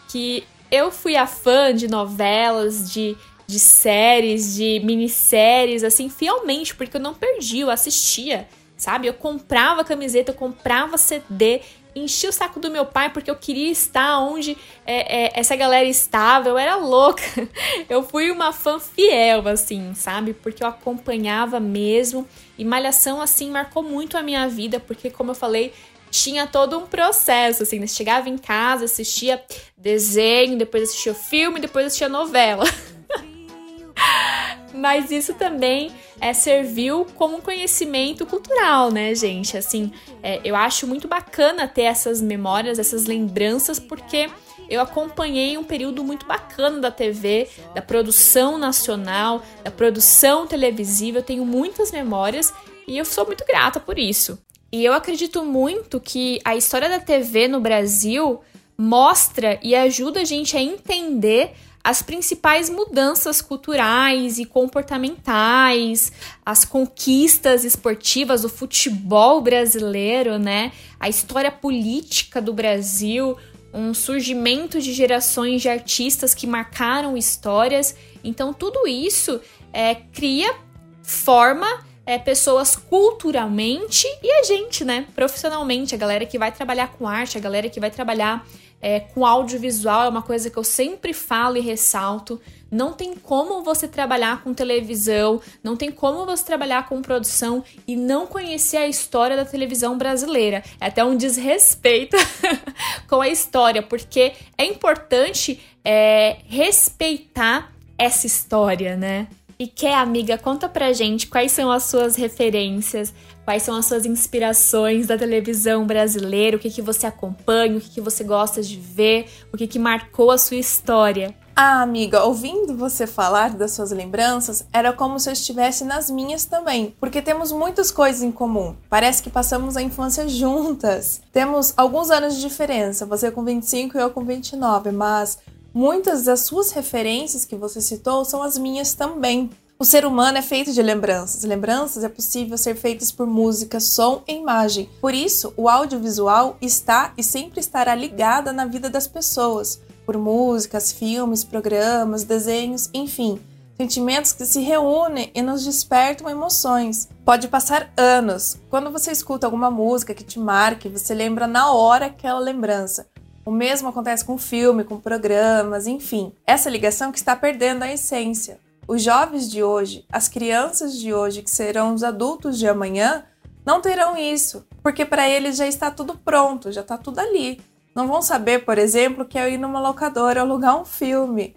que 0.10 0.44
eu 0.72 0.92
fui 0.92 1.16
a 1.18 1.28
fã 1.28 1.74
de 1.74 1.88
novelas, 1.88 2.92
de, 2.92 3.18
de 3.46 3.60
séries, 3.60 4.56
de 4.56 4.80
minisséries, 4.84 5.84
assim, 5.84 6.10
fielmente, 6.10 6.74
porque 6.74 6.96
eu 6.96 7.02
não 7.02 7.14
perdi, 7.14 7.60
eu 7.60 7.70
assistia, 7.70 8.48
sabe? 8.78 9.08
Eu 9.08 9.14
comprava 9.14 9.84
camiseta, 9.84 10.32
eu 10.32 10.36
comprava 10.36 10.98
CD, 10.98 11.62
enchi 11.96 12.28
o 12.28 12.32
saco 12.32 12.60
do 12.60 12.72
meu 12.72 12.86
pai 12.86 13.10
porque 13.10 13.30
eu 13.30 13.36
queria 13.36 13.70
estar 13.70 14.20
onde 14.20 14.58
é, 14.86 15.26
é, 15.26 15.32
essa 15.36 15.56
galera 15.56 15.88
estava. 15.88 16.50
Eu 16.50 16.58
era 16.58 16.76
louca. 16.76 17.22
Eu 17.90 18.04
fui 18.04 18.32
uma 18.32 18.54
fã 18.54 18.80
fiel, 18.80 19.48
assim, 19.48 19.94
sabe? 19.94 20.34
Porque 20.34 20.64
eu 20.64 20.68
acompanhava 20.68 21.60
mesmo. 21.60 22.28
E 22.58 22.64
Malhação, 22.64 23.22
assim, 23.22 23.50
marcou 23.50 23.84
muito 23.84 24.18
a 24.18 24.22
minha 24.22 24.48
vida, 24.48 24.80
porque, 24.80 25.10
como 25.10 25.32
eu 25.32 25.36
falei, 25.36 25.74
tinha 26.10 26.48
todo 26.48 26.78
um 26.78 26.86
processo, 26.86 27.64
assim, 27.64 27.80
né? 27.80 27.88
chegava 27.88 28.30
em 28.30 28.38
casa, 28.38 28.86
assistia 28.86 29.44
desenho, 29.78 30.58
depois 30.58 30.84
assistia 30.84 31.14
filme, 31.14 31.60
depois 31.60 31.88
assistia 31.88 32.08
novela. 32.08 32.66
Mas 34.74 35.12
isso 35.12 35.34
também 35.34 35.92
é, 36.20 36.34
serviu 36.34 37.06
como 37.16 37.38
um 37.38 37.42
conhecimento 37.42 38.26
cultural, 38.26 38.92
né, 38.92 39.14
gente? 39.14 39.58
Assim, 39.58 39.92
é, 40.24 40.40
eu 40.44 40.56
acho 40.56 40.88
muito 40.88 41.08
bacana 41.08 41.68
ter 41.68 41.84
essas 41.84 42.22
memórias, 42.22 42.80
essas 42.80 43.06
lembranças, 43.06 43.80
porque 43.80 44.30
eu 44.70 44.80
acompanhei 44.80 45.58
um 45.58 45.64
período 45.64 46.04
muito 46.04 46.26
bacana 46.26 46.80
da 46.80 46.90
TV, 46.90 47.50
da 47.76 47.82
produção 47.82 48.58
nacional, 48.58 49.44
da 49.64 49.70
produção 49.70 50.48
televisiva. 50.48 51.18
Eu 51.18 51.24
tenho 51.24 51.46
muitas 51.46 51.92
memórias 51.92 52.54
e 52.88 52.98
eu 52.98 53.04
sou 53.04 53.26
muito 53.26 53.46
grata 53.46 53.82
por 53.82 54.00
isso. 54.00 54.40
E 54.72 54.86
eu 54.86 54.94
acredito 54.94 55.44
muito 55.44 56.00
que 56.00 56.40
a 56.46 56.56
história 56.56 56.88
da 56.88 57.00
TV 57.00 57.50
no 57.50 57.60
Brasil 57.60 58.40
mostra 58.78 59.60
e 59.62 59.76
ajuda 59.76 60.22
a 60.22 60.24
gente 60.24 60.56
a 60.56 60.62
entender 60.62 61.54
as 61.84 62.02
principais 62.02 62.70
mudanças 62.70 63.42
culturais 63.42 64.40
e 64.40 64.46
comportamentais, 64.46 66.12
as 66.46 66.64
conquistas 66.64 67.64
esportivas, 67.64 68.44
o 68.44 68.50
futebol 68.50 69.42
brasileiro, 69.42 70.38
né? 70.38 70.72
A 71.00 71.10
história 71.10 71.52
política 71.52 72.42
do 72.42 72.54
Brasil, 72.54 73.38
um 73.74 73.94
surgimento 73.94 74.80
de 74.80 74.94
gerações 74.94 75.62
de 75.62 75.70
artistas 75.70 76.34
que 76.34 76.46
marcaram 76.46 77.18
histórias. 77.18 77.96
Então, 78.24 78.54
tudo 78.54 78.88
isso 78.88 79.40
é, 79.74 79.96
cria, 79.96 80.54
forma 81.02 81.68
é, 82.06 82.18
pessoas 82.18 82.76
culturalmente 82.76 84.06
e 84.22 84.32
a 84.32 84.44
gente, 84.44 84.84
né, 84.84 85.06
profissionalmente, 85.16 85.96
a 85.96 85.98
galera 85.98 86.26
que 86.26 86.38
vai 86.38 86.52
trabalhar 86.52 86.88
com 86.88 87.08
arte, 87.08 87.38
a 87.38 87.42
galera 87.42 87.70
que 87.70 87.80
vai 87.80 87.90
trabalhar 87.90 88.46
é, 88.82 89.00
com 89.00 89.26
audiovisual, 89.26 90.04
é 90.06 90.10
uma 90.10 90.22
coisa 90.22 90.50
que 90.50 90.58
eu 90.58 90.64
sempre 90.64 91.14
falo 91.14 91.58
e 91.58 91.62
ressalto. 91.62 92.42
Não 92.70 92.94
tem 92.94 93.16
como 93.16 93.62
você 93.64 93.88
trabalhar 93.88 94.44
com 94.44 94.54
televisão, 94.54 95.42
não 95.64 95.76
tem 95.76 95.92
como 95.92 96.26
você 96.26 96.44
trabalhar 96.44 96.88
com 96.88 97.02
produção 97.02 97.64
e 97.86 97.96
não 97.96 98.26
conhecer 98.26 98.78
a 98.78 98.88
história 98.88 99.36
da 99.36 99.46
televisão 99.46 99.98
brasileira. 99.98 100.64
É 100.80 100.88
até 100.88 101.04
um 101.04 101.16
desrespeito 101.16 102.16
com 103.08 103.22
a 103.22 103.28
história, 103.28 103.84
porque 103.84 104.34
é 104.58 104.66
importante 104.66 105.60
é, 105.84 106.38
respeitar 106.48 107.72
essa 107.98 108.26
história, 108.26 108.96
né? 108.96 109.28
E 109.60 109.68
quer, 109.68 109.94
amiga, 109.94 110.40
conta 110.40 110.68
pra 110.68 110.92
gente 110.92 111.28
quais 111.28 111.52
são 111.52 111.72
as 111.72 111.84
suas 111.84 112.16
referências, 112.16 113.14
quais 113.44 113.64
são 113.64 113.76
as 113.76 113.86
suas 113.86 114.06
inspirações 114.06 115.08
da 115.08 115.18
televisão 115.18 115.86
brasileira, 115.86 116.58
o 116.58 116.60
que, 116.60 116.70
que 116.70 116.82
você 116.82 117.06
acompanha, 117.06 117.78
o 117.78 117.82
que, 117.82 117.90
que 117.90 118.02
você 118.02 118.24
gosta 118.24 118.62
de 118.62 118.78
ver, 118.78 119.28
o 119.52 119.58
que, 119.58 119.68
que 119.68 119.80
marcou 119.80 120.32
a 120.32 120.38
sua 120.38 120.58
história. 120.58 121.36
Ah, 121.56 121.82
amiga, 121.82 122.24
ouvindo 122.24 122.76
você 122.78 123.06
falar 123.06 123.52
das 123.52 123.72
suas 123.72 123.92
lembranças, 123.92 124.66
era 124.72 124.94
como 124.94 125.20
se 125.20 125.30
eu 125.30 125.34
estivesse 125.34 125.84
nas 125.84 126.10
minhas 126.10 126.46
também, 126.46 126.96
porque 127.00 127.22
temos 127.22 127.52
muitas 127.52 127.92
coisas 127.92 128.24
em 128.24 128.32
comum. 128.32 128.76
Parece 128.90 129.22
que 129.22 129.30
passamos 129.30 129.76
a 129.76 129.82
infância 129.82 130.28
juntas. 130.28 131.22
Temos 131.32 131.74
alguns 131.76 132.10
anos 132.10 132.36
de 132.36 132.42
diferença, 132.42 133.06
você 133.06 133.30
com 133.30 133.44
25 133.44 133.98
e 133.98 134.02
eu 134.02 134.10
com 134.12 134.24
29, 134.24 134.92
mas 134.92 135.40
muitas 135.74 136.24
das 136.24 136.42
suas 136.42 136.72
referências 136.72 137.46
que 137.46 137.56
você 137.56 137.82
citou 137.82 138.24
são 138.24 138.42
as 138.42 138.58
minhas 138.58 138.94
também. 138.94 139.50
O 139.82 139.84
ser 139.84 140.06
humano 140.06 140.38
é 140.38 140.44
feito 140.44 140.72
de 140.72 140.80
lembranças. 140.80 141.44
Lembranças 141.44 142.04
é 142.04 142.08
possível 142.08 142.56
ser 142.56 142.76
feitas 142.76 143.12
por 143.12 143.26
música, 143.26 143.80
som 143.80 144.22
e 144.28 144.36
imagem. 144.36 144.88
Por 145.02 145.12
isso, 145.12 145.56
o 145.58 145.68
audiovisual 145.68 146.56
está 146.62 147.16
e 147.18 147.24
sempre 147.24 147.60
estará 147.60 147.96
ligada 147.96 148.54
na 148.54 148.66
vida 148.66 148.92
das 148.92 149.08
pessoas 149.08 149.82
por 150.06 150.20
músicas, 150.20 150.92
filmes, 150.92 151.44
programas, 151.44 152.24
desenhos, 152.24 152.92
enfim, 152.94 153.42
sentimentos 153.76 154.34
que 154.34 154.46
se 154.46 154.62
reúnem 154.62 155.32
e 155.34 155.42
nos 155.42 155.66
despertam 155.66 156.30
emoções. 156.30 157.10
Pode 157.26 157.48
passar 157.48 157.92
anos. 157.98 158.60
Quando 158.70 158.92
você 158.92 159.12
escuta 159.12 159.48
alguma 159.48 159.72
música 159.72 160.14
que 160.14 160.24
te 160.24 160.38
marque, 160.38 160.90
você 160.90 161.16
lembra 161.16 161.48
na 161.48 161.72
hora 161.72 162.06
aquela 162.06 162.38
lembrança. 162.38 163.08
O 163.44 163.50
mesmo 163.50 163.90
acontece 163.90 164.24
com 164.24 164.38
filme, 164.38 164.84
com 164.84 165.00
programas, 165.00 165.88
enfim. 165.88 166.32
Essa 166.46 166.70
ligação 166.70 167.12
que 167.12 167.18
está 167.18 167.36
perdendo 167.36 167.82
a 167.82 167.92
essência. 167.92 168.60
Os 168.92 169.02
jovens 169.02 169.50
de 169.50 169.64
hoje, 169.64 170.06
as 170.12 170.28
crianças 170.28 170.98
de 170.98 171.14
hoje, 171.14 171.42
que 171.42 171.50
serão 171.50 171.94
os 171.94 172.04
adultos 172.04 172.60
de 172.60 172.68
amanhã, 172.68 173.24
não 173.66 173.80
terão 173.80 174.18
isso, 174.18 174.68
porque 174.84 175.06
para 175.06 175.30
eles 175.30 175.56
já 175.56 175.66
está 175.66 175.90
tudo 175.90 176.18
pronto, 176.18 176.72
já 176.72 176.82
está 176.82 176.98
tudo 176.98 177.20
ali 177.20 177.60
não 177.96 178.08
vão 178.08 178.22
saber, 178.22 178.64
por 178.66 178.78
exemplo, 178.78 179.26
que 179.26 179.38
é 179.38 179.50
ir 179.50 179.58
numa 179.58 179.80
locadora 179.80 180.42
alugar 180.42 180.80
um 180.80 180.86
filme. 180.86 181.56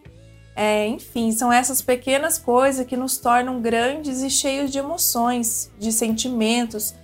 É, 0.57 0.87
enfim, 0.87 1.33
são 1.33 1.53
essas 1.53 1.83
pequenas 1.83 2.39
coisas 2.39 2.87
que 2.87 2.97
nos 2.97 3.19
tornam 3.19 3.61
grandes 3.61 4.21
e 4.23 4.31
cheios 4.31 4.71
de 4.71 4.79
emoções, 4.79 5.71
de 5.79 5.93
sentimentos, 5.93 6.95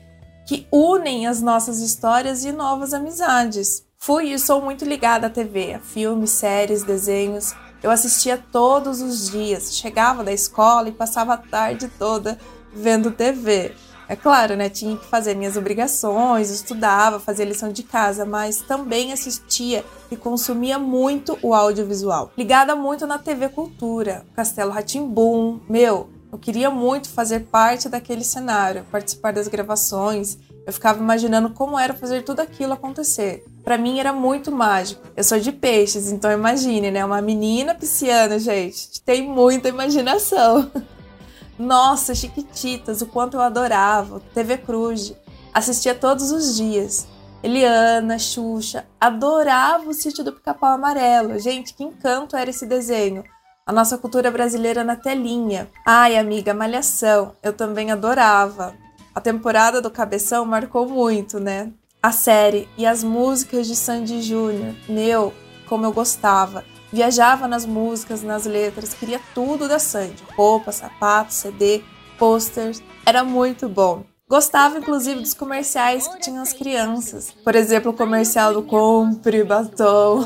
que 0.47 0.67
unem 0.71 1.27
as 1.27 1.41
nossas 1.41 1.81
histórias 1.81 2.45
e 2.45 2.53
novas 2.53 2.93
amizades. 2.93 3.85
Fui 3.99 4.33
e 4.33 4.39
sou 4.39 4.63
muito 4.63 4.85
ligada 4.85 5.27
à 5.27 5.31
TV, 5.31 5.75
a 5.75 5.81
filmes, 5.81 6.31
séries, 6.31 6.83
desenhos. 6.83 7.55
Eu 7.83 7.91
assistia 7.91 8.43
todos 8.53 9.01
os 9.01 9.31
dias, 9.31 9.75
chegava 9.77 10.23
da 10.23 10.33
escola 10.33 10.89
e 10.89 10.93
passava 10.93 11.35
a 11.35 11.39
tarde 11.39 11.91
toda 11.99 12.39
vendo 12.73 13.11
TV. 13.11 13.73
É 14.07 14.17
claro, 14.17 14.57
né? 14.57 14.69
Tinha 14.69 14.97
que 14.97 15.07
fazer 15.07 15.35
minhas 15.35 15.57
obrigações, 15.57 16.51
estudava, 16.51 17.21
fazia 17.21 17.45
lição 17.45 17.73
de 17.73 17.85
casa, 17.85 18.27
mas 18.27 18.61
também 18.61 19.13
assistia 19.13 19.85
e 20.11 20.17
consumia 20.17 20.79
muito 20.81 21.39
o 21.43 21.55
audiovisual. 21.55 22.33
Ligada 22.37 22.75
muito 22.75 23.07
na 23.07 23.19
TV 23.19 23.49
Cultura, 23.49 24.27
Castelo 24.35 24.73
Ratimbum, 24.73 25.61
meu, 25.69 26.11
eu 26.33 26.39
queria 26.39 26.71
muito 26.71 27.09
fazer 27.09 27.41
parte 27.53 27.89
daquele 27.89 28.25
cenário, 28.25 28.85
participar 28.91 29.33
das 29.33 29.49
gravações. 29.49 30.39
Eu 30.67 30.73
ficava 30.73 31.01
imaginando 31.01 31.51
como 31.51 31.79
era 31.79 31.95
fazer 31.95 32.23
tudo 32.23 32.41
aquilo 32.41 32.73
acontecer. 32.73 33.45
Para 33.65 33.77
mim 33.77 33.99
era 33.99 34.13
muito 34.13 34.51
mágico. 34.51 35.03
Eu 35.17 35.23
sou 35.23 35.39
de 35.39 35.53
peixes, 35.53 36.11
então 36.11 36.31
imagine, 36.31 36.91
né? 36.91 37.05
Uma 37.05 37.21
menina 37.21 37.75
pisciana, 37.75 38.39
gente, 38.39 39.01
tem 39.03 39.23
muita 39.23 39.69
imaginação. 39.69 40.71
Nossa, 41.59 42.15
Chiquititas, 42.15 43.03
o 43.03 43.07
quanto 43.07 43.37
eu 43.37 43.41
adorava. 43.41 44.21
TV 44.33 44.57
Cruz. 44.59 45.13
Assistia 45.53 45.95
todos 45.95 46.31
os 46.33 46.57
dias. 46.57 47.07
Eliana, 47.43 48.19
Xuxa, 48.19 48.87
adorava 49.01 49.89
o 49.89 49.95
sítio 49.95 50.23
do 50.23 50.33
Pica-Pau 50.33 50.73
Amarelo. 50.73 51.39
Gente, 51.39 51.75
que 51.75 51.85
encanto 51.85 52.37
era 52.37 52.51
esse 52.51 52.67
desenho. 52.67 53.25
A 53.67 53.73
nossa 53.73 53.97
cultura 53.97 54.31
brasileira 54.31 54.83
na 54.83 54.97
telinha. 54.97 55.69
Ai, 55.87 56.17
amiga, 56.17 56.53
Malhação, 56.53 57.37
eu 57.43 57.53
também 57.53 57.91
adorava. 57.91 58.75
A 59.15 59.21
temporada 59.21 59.81
do 59.81 59.91
Cabeção 59.91 60.45
marcou 60.45 60.89
muito, 60.89 61.39
né? 61.41 61.73
A 62.03 62.13
série 62.13 62.67
e 62.79 62.87
as 62.87 63.05
músicas 63.05 63.67
de 63.67 63.77
Sandy 63.77 64.23
Júnior. 64.23 64.75
Meu, 64.89 65.35
como 65.69 65.85
eu 65.85 65.93
gostava. 65.93 66.65
Viajava 66.91 67.47
nas 67.47 67.67
músicas, 67.67 68.23
nas 68.23 68.47
letras, 68.47 68.95
queria 68.95 69.21
tudo 69.35 69.69
da 69.69 69.79
Sandy: 69.79 70.23
roupa, 70.35 70.73
sapato, 70.73 71.35
CD, 71.35 71.83
posters. 72.19 72.83
Era 73.05 73.23
muito 73.23 73.69
bom. 73.69 74.05
Gostava 74.27 74.79
inclusive 74.79 75.21
dos 75.21 75.35
comerciais 75.35 76.09
que 76.09 76.21
tinham 76.21 76.43
as 76.43 76.55
crianças. 76.55 77.33
Por 77.45 77.55
exemplo, 77.55 77.91
o 77.91 77.97
comercial 77.97 78.55
do 78.55 78.63
Compre 78.63 79.45
Batom. 79.45 80.23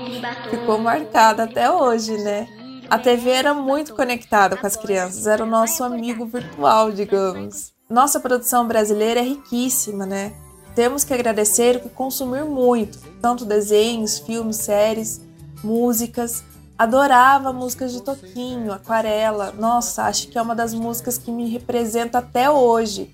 Ficou 0.48 0.78
marcado 0.78 1.42
até 1.42 1.70
hoje, 1.70 2.16
né? 2.18 2.48
A 2.88 2.98
TV 2.98 3.30
era 3.30 3.52
muito 3.52 3.94
conectada 3.94 4.56
com 4.56 4.66
as 4.66 4.76
crianças, 4.76 5.26
era 5.26 5.44
o 5.44 5.46
nosso 5.46 5.84
amigo 5.84 6.24
virtual, 6.24 6.90
digamos. 6.90 7.74
Nossa 7.90 8.18
produção 8.18 8.66
brasileira 8.66 9.20
é 9.20 9.24
riquíssima, 9.24 10.06
né? 10.06 10.32
Temos 10.78 11.02
que 11.02 11.12
agradecer 11.12 11.82
e 11.84 11.88
consumir 11.88 12.44
muito, 12.44 13.00
tanto 13.20 13.44
desenhos, 13.44 14.20
filmes, 14.20 14.58
séries 14.58 15.20
músicas. 15.60 16.44
Adorava 16.78 17.52
músicas 17.52 17.92
de 17.92 18.00
Toquinho, 18.00 18.72
Aquarela. 18.72 19.50
Nossa, 19.50 20.04
acho 20.04 20.28
que 20.28 20.38
é 20.38 20.40
uma 20.40 20.54
das 20.54 20.72
músicas 20.72 21.18
que 21.18 21.32
me 21.32 21.50
representa 21.50 22.18
até 22.18 22.48
hoje, 22.48 23.10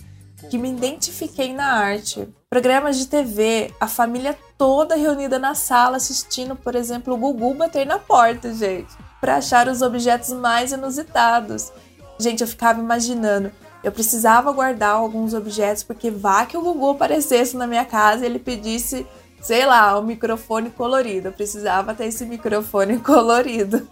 que 0.50 0.58
me 0.58 0.68
identifiquei 0.68 1.54
na 1.54 1.72
arte. 1.72 2.28
Programas 2.50 2.98
de 2.98 3.06
TV, 3.06 3.72
a 3.80 3.88
família 3.88 4.36
toda 4.58 4.94
reunida 4.94 5.38
na 5.38 5.54
sala 5.54 5.96
assistindo, 5.96 6.54
por 6.54 6.74
exemplo, 6.74 7.14
o 7.14 7.16
Gugu 7.16 7.54
bater 7.54 7.86
na 7.86 7.98
porta, 7.98 8.52
gente, 8.52 8.94
para 9.22 9.36
achar 9.36 9.68
os 9.68 9.80
objetos 9.80 10.34
mais 10.34 10.70
inusitados. 10.70 11.72
Gente, 12.18 12.42
eu 12.42 12.46
ficava 12.46 12.78
imaginando, 12.78 13.50
eu 13.84 13.92
precisava 13.92 14.50
guardar 14.50 14.96
alguns 14.96 15.34
objetos 15.34 15.82
porque 15.82 16.10
vá 16.10 16.46
que 16.46 16.56
o 16.56 16.62
Gugu 16.62 16.90
aparecesse 16.90 17.56
na 17.56 17.66
minha 17.66 17.84
casa 17.84 18.24
e 18.24 18.26
ele 18.26 18.38
pedisse 18.38 19.06
sei 19.44 19.66
lá, 19.66 19.98
um 20.00 20.02
microfone 20.02 20.70
colorido. 20.70 21.28
Eu 21.28 21.32
precisava 21.32 21.94
ter 21.94 22.06
esse 22.06 22.24
microfone 22.24 22.98
colorido. 23.04 23.86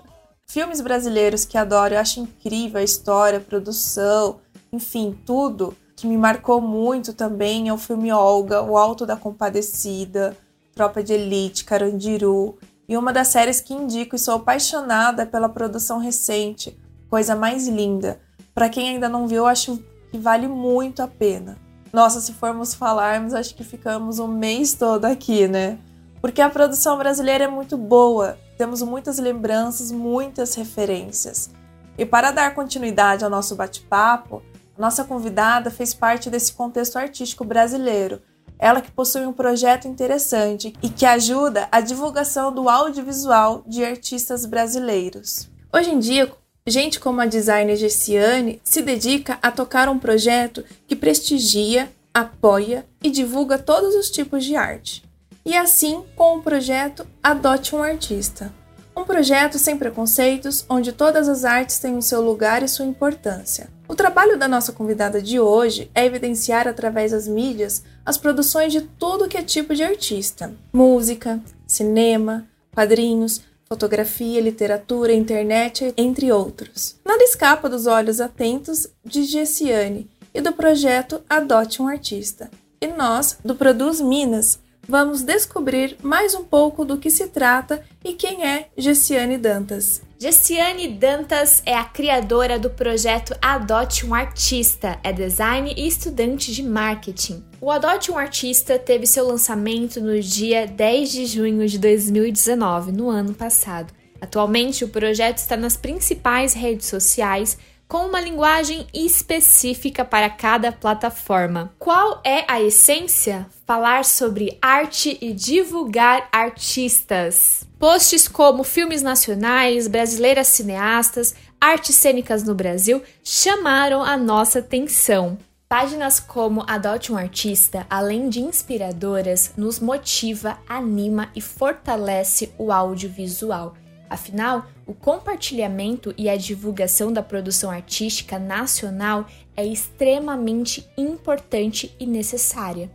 Filmes 0.46 0.80
brasileiros 0.80 1.44
que 1.44 1.58
adoro, 1.58 1.94
eu 1.94 2.00
acho 2.00 2.20
incrível 2.20 2.80
a 2.80 2.84
história, 2.84 3.38
a 3.38 3.42
produção, 3.42 4.40
enfim, 4.72 5.16
tudo. 5.26 5.76
Que 5.94 6.06
me 6.06 6.16
marcou 6.16 6.60
muito 6.60 7.12
também 7.12 7.68
é 7.68 7.72
o 7.72 7.76
filme 7.76 8.10
Olga, 8.10 8.62
O 8.62 8.78
Alto 8.78 9.04
da 9.04 9.14
Compadecida, 9.14 10.34
Tropa 10.74 11.02
de 11.02 11.12
Elite, 11.12 11.64
Carandiru. 11.64 12.56
E 12.88 12.96
uma 12.96 13.12
das 13.12 13.28
séries 13.28 13.60
que 13.60 13.74
indico 13.74 14.16
e 14.16 14.18
sou 14.18 14.36
apaixonada 14.36 15.26
pela 15.26 15.50
produção 15.50 15.98
recente, 15.98 16.76
Coisa 17.10 17.36
Mais 17.36 17.68
Linda. 17.68 18.18
Para 18.54 18.68
quem 18.68 18.90
ainda 18.90 19.08
não 19.08 19.26
viu, 19.26 19.46
acho 19.46 19.82
que 20.10 20.18
vale 20.18 20.46
muito 20.46 21.02
a 21.02 21.08
pena. 21.08 21.56
Nossa, 21.92 22.20
se 22.20 22.32
formos 22.32 22.74
falarmos, 22.74 23.34
acho 23.34 23.54
que 23.54 23.64
ficamos 23.64 24.18
um 24.18 24.28
mês 24.28 24.74
todo 24.74 25.04
aqui, 25.04 25.46
né? 25.48 25.78
Porque 26.20 26.40
a 26.40 26.48
produção 26.48 26.96
brasileira 26.96 27.44
é 27.44 27.48
muito 27.48 27.76
boa, 27.76 28.38
temos 28.56 28.80
muitas 28.82 29.18
lembranças, 29.18 29.90
muitas 29.90 30.54
referências. 30.54 31.50
E 31.98 32.06
para 32.06 32.30
dar 32.30 32.54
continuidade 32.54 33.24
ao 33.24 33.30
nosso 33.30 33.56
bate-papo, 33.56 34.42
nossa 34.78 35.04
convidada 35.04 35.70
fez 35.70 35.92
parte 35.92 36.30
desse 36.30 36.52
contexto 36.52 36.96
artístico 36.96 37.44
brasileiro. 37.44 38.22
Ela 38.58 38.80
que 38.80 38.90
possui 38.90 39.26
um 39.26 39.32
projeto 39.32 39.88
interessante 39.88 40.72
e 40.80 40.88
que 40.88 41.04
ajuda 41.04 41.68
a 41.70 41.80
divulgação 41.80 42.52
do 42.52 42.68
audiovisual 42.68 43.62
de 43.66 43.84
artistas 43.84 44.46
brasileiros. 44.46 45.50
Hoje 45.72 45.90
em 45.90 45.98
dia, 45.98 46.32
Gente 46.66 47.00
como 47.00 47.20
a 47.20 47.26
designer 47.26 47.76
Gessiane 47.76 48.60
se 48.62 48.82
dedica 48.82 49.36
a 49.42 49.50
tocar 49.50 49.88
um 49.88 49.98
projeto 49.98 50.64
que 50.86 50.94
prestigia, 50.94 51.90
apoia 52.14 52.86
e 53.02 53.10
divulga 53.10 53.58
todos 53.58 53.96
os 53.96 54.08
tipos 54.10 54.44
de 54.44 54.54
arte. 54.54 55.02
e 55.44 55.56
assim 55.56 56.04
com 56.14 56.38
o 56.38 56.42
projeto 56.42 57.04
Adote 57.20 57.74
um 57.74 57.82
Artista. 57.82 58.54
Um 58.96 59.02
projeto 59.02 59.58
sem 59.58 59.76
preconceitos, 59.76 60.64
onde 60.68 60.92
todas 60.92 61.28
as 61.28 61.44
artes 61.44 61.80
têm 61.80 61.96
o 61.96 62.02
seu 62.02 62.20
lugar 62.20 62.62
e 62.62 62.68
sua 62.68 62.86
importância. 62.86 63.68
O 63.88 63.96
trabalho 63.96 64.38
da 64.38 64.46
nossa 64.46 64.70
convidada 64.70 65.20
de 65.20 65.40
hoje 65.40 65.90
é 65.96 66.04
evidenciar 66.06 66.68
através 66.68 67.10
das 67.10 67.26
mídias 67.26 67.82
as 68.06 68.16
produções 68.16 68.72
de 68.72 68.82
tudo 68.82 69.26
que 69.26 69.36
é 69.36 69.42
tipo 69.42 69.74
de 69.74 69.82
artista: 69.82 70.52
música, 70.72 71.40
cinema, 71.66 72.46
quadrinhos, 72.72 73.40
fotografia, 73.72 74.38
literatura, 74.38 75.14
internet, 75.14 75.94
entre 75.96 76.30
outros. 76.30 76.96
Nada 77.02 77.24
escapa 77.24 77.70
dos 77.70 77.86
olhos 77.86 78.20
atentos 78.20 78.86
de 79.02 79.24
Gessiane 79.24 80.10
e 80.34 80.42
do 80.42 80.52
projeto 80.52 81.22
Adote 81.26 81.80
um 81.80 81.88
Artista. 81.88 82.50
E 82.78 82.86
nós, 82.88 83.38
do 83.42 83.54
Produz 83.54 83.98
Minas, 83.98 84.58
vamos 84.88 85.22
descobrir 85.22 85.96
mais 86.02 86.34
um 86.34 86.44
pouco 86.44 86.84
do 86.84 86.98
que 86.98 87.10
se 87.10 87.28
trata 87.28 87.82
e 88.04 88.12
quem 88.14 88.44
é 88.44 88.68
Gessiane 88.76 89.38
Dantas. 89.38 90.02
Gessiane 90.18 90.88
Dantas 90.88 91.62
é 91.66 91.74
a 91.74 91.84
criadora 91.84 92.58
do 92.58 92.70
projeto 92.70 93.34
Adote 93.42 94.06
um 94.06 94.14
Artista, 94.14 94.98
é 95.02 95.12
design 95.12 95.74
e 95.76 95.86
estudante 95.86 96.52
de 96.52 96.62
marketing. 96.62 97.42
O 97.60 97.70
Adote 97.70 98.10
um 98.10 98.18
Artista 98.18 98.78
teve 98.78 99.06
seu 99.06 99.26
lançamento 99.26 100.00
no 100.00 100.20
dia 100.20 100.66
10 100.66 101.10
de 101.10 101.26
junho 101.26 101.66
de 101.66 101.78
2019, 101.78 102.92
no 102.92 103.10
ano 103.10 103.34
passado. 103.34 103.92
Atualmente, 104.20 104.84
o 104.84 104.88
projeto 104.88 105.38
está 105.38 105.56
nas 105.56 105.76
principais 105.76 106.54
redes 106.54 106.86
sociais 106.86 107.58
com 107.92 108.06
uma 108.06 108.22
linguagem 108.22 108.86
específica 108.94 110.02
para 110.02 110.30
cada 110.30 110.72
plataforma. 110.72 111.74
Qual 111.78 112.22
é 112.24 112.42
a 112.48 112.58
essência? 112.58 113.46
Falar 113.66 114.06
sobre 114.06 114.56
arte 114.62 115.18
e 115.20 115.30
divulgar 115.30 116.26
artistas. 116.32 117.68
Posts 117.78 118.28
como 118.28 118.64
filmes 118.64 119.02
nacionais, 119.02 119.88
brasileiras 119.88 120.46
cineastas, 120.46 121.34
artes 121.60 121.94
cênicas 121.94 122.42
no 122.44 122.54
Brasil 122.54 123.02
chamaram 123.22 124.02
a 124.02 124.16
nossa 124.16 124.60
atenção. 124.60 125.36
Páginas 125.68 126.18
como 126.18 126.64
Adote 126.66 127.12
um 127.12 127.16
Artista, 127.18 127.86
além 127.90 128.30
de 128.30 128.40
inspiradoras, 128.40 129.52
nos 129.54 129.78
motiva, 129.78 130.56
anima 130.66 131.28
e 131.36 131.42
fortalece 131.42 132.54
o 132.56 132.72
audiovisual. 132.72 133.74
Afinal, 134.12 134.66
o 134.86 134.92
compartilhamento 134.92 136.12
e 136.18 136.28
a 136.28 136.36
divulgação 136.36 137.10
da 137.10 137.22
produção 137.22 137.70
artística 137.70 138.38
nacional 138.38 139.26
é 139.56 139.64
extremamente 139.64 140.86
importante 140.98 141.96
e 141.98 142.04
necessária. 142.04 142.90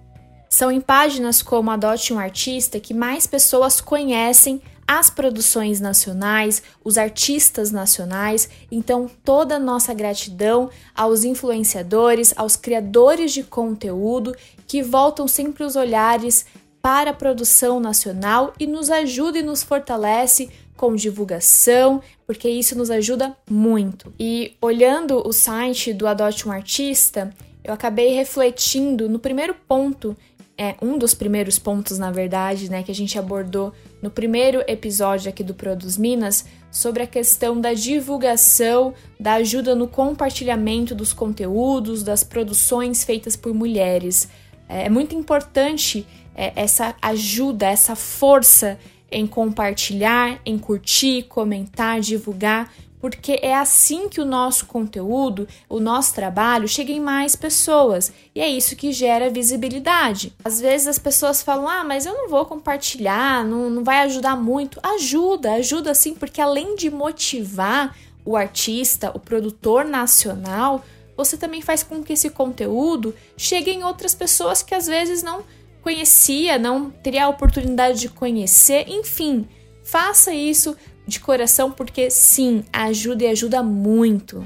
São 0.48 0.72
em 0.72 0.80
páginas 0.80 1.42
como 1.42 1.72
Adote 1.72 2.14
um 2.14 2.20
Artista 2.20 2.80
que 2.80 2.94
mais 2.94 3.26
pessoas 3.26 3.82
conhecem 3.82 4.62
as 4.88 5.10
produções 5.10 5.82
nacionais, 5.82 6.62
os 6.84 7.00
artistas 7.00 7.72
nacionais. 7.72 8.48
Então, 8.72 9.10
toda 9.26 9.56
a 9.56 9.60
nossa 9.60 9.96
gratidão 9.96 10.70
aos 10.94 11.24
influenciadores, 11.24 12.32
aos 12.38 12.56
criadores 12.56 13.34
de 13.34 13.42
conteúdo 13.42 14.36
que 14.68 14.84
voltam 14.84 15.28
sempre 15.28 15.64
os 15.64 15.76
olhares 15.76 16.46
para 16.80 17.10
a 17.10 17.14
produção 17.14 17.80
nacional 17.82 18.54
e 18.58 18.66
nos 18.66 18.90
ajuda 18.90 19.40
e 19.40 19.44
nos 19.44 19.62
fortalece 19.62 20.50
com 20.78 20.96
divulgação, 20.96 22.02
porque 22.26 22.48
isso 22.48 22.78
nos 22.78 22.90
ajuda 22.90 23.36
muito. 23.50 24.14
E 24.18 24.56
olhando 24.62 25.28
o 25.28 25.34
site 25.34 25.92
do 25.92 26.08
Adote 26.08 26.48
um 26.48 26.52
Artista, 26.52 27.34
eu 27.64 27.74
acabei 27.74 28.14
refletindo 28.14 29.10
no 29.10 29.20
primeiro 29.20 29.54
ponto, 29.68 30.16
é 30.58 30.76
um 30.82 30.98
dos 30.98 31.14
primeiros 31.14 31.60
pontos, 31.60 32.00
na 32.00 32.10
verdade, 32.12 32.70
né, 32.70 32.82
que 32.82 32.92
a 32.92 32.96
gente 32.96 33.20
abordou 33.20 33.74
no 34.02 34.10
primeiro 34.10 34.64
episódio 34.68 35.30
aqui 35.30 35.44
do 35.44 35.54
Produz 35.54 35.98
Minas, 35.98 36.46
sobre 36.72 37.04
a 37.04 37.08
questão 37.08 37.60
da 37.60 37.74
divulgação, 37.74 38.94
da 39.20 39.34
ajuda 39.34 39.76
no 39.76 39.88
compartilhamento 39.88 40.96
dos 40.96 41.14
conteúdos, 41.14 42.04
das 42.04 42.24
produções 42.24 43.04
feitas 43.04 43.36
por 43.36 43.54
mulheres. 43.54 44.30
É 44.70 44.90
muito 44.90 45.16
importante 45.16 46.06
é, 46.36 46.54
essa 46.56 46.96
ajuda, 47.02 47.68
essa 47.68 47.96
força 47.96 48.78
em 49.12 49.26
compartilhar, 49.26 50.40
em 50.46 50.58
curtir, 50.58 51.24
comentar, 51.24 52.00
divulgar, 52.00 52.72
porque 53.00 53.40
é 53.42 53.54
assim 53.54 54.10
que 54.10 54.20
o 54.20 54.26
nosso 54.26 54.66
conteúdo, 54.66 55.48
o 55.70 55.80
nosso 55.80 56.14
trabalho 56.16 56.68
chega 56.68 56.92
em 56.92 57.00
mais 57.00 57.36
pessoas 57.36 58.12
e 58.34 58.42
é 58.42 58.50
isso 58.50 58.76
que 58.76 58.92
gera 58.92 59.30
visibilidade. 59.30 60.34
Às 60.44 60.60
vezes 60.60 60.88
as 60.88 61.00
pessoas 61.00 61.44
falam: 61.44 61.68
ah, 61.70 61.84
mas 61.84 62.06
eu 62.06 62.14
não 62.14 62.28
vou 62.28 62.46
compartilhar, 62.46 63.46
não, 63.46 63.70
não 63.70 63.84
vai 63.84 64.00
ajudar 64.00 64.36
muito. 64.36 64.80
Ajuda, 64.82 65.54
ajuda 65.54 65.94
sim, 65.94 66.16
porque 66.16 66.42
além 66.42 66.76
de 66.76 66.90
motivar 66.90 67.96
o 68.26 68.36
artista, 68.36 69.12
o 69.14 69.20
produtor 69.20 69.86
nacional, 69.86 70.84
você 71.16 71.38
também 71.38 71.62
faz 71.62 71.84
com 71.84 72.04
que 72.04 72.14
esse 72.14 72.30
conteúdo 72.30 73.14
chegue 73.38 73.72
em 73.72 73.84
outras 73.84 74.14
pessoas 74.14 74.62
que 74.62 74.76
às 74.76 74.86
vezes 74.86 75.24
não 75.24 75.44
conhecia, 75.88 76.60
não 76.60 76.90
teria 76.92 77.24
a 77.24 77.30
oportunidade 77.30 78.02
de 78.02 78.10
conhecer, 78.10 78.90
enfim, 78.90 79.48
faça 79.86 80.34
isso 80.34 80.76
de 81.08 81.18
coração 81.18 81.72
porque 81.72 82.10
sim, 82.10 82.66
ajuda 82.74 83.24
e 83.24 83.28
ajuda 83.28 83.64
muito. 83.64 84.46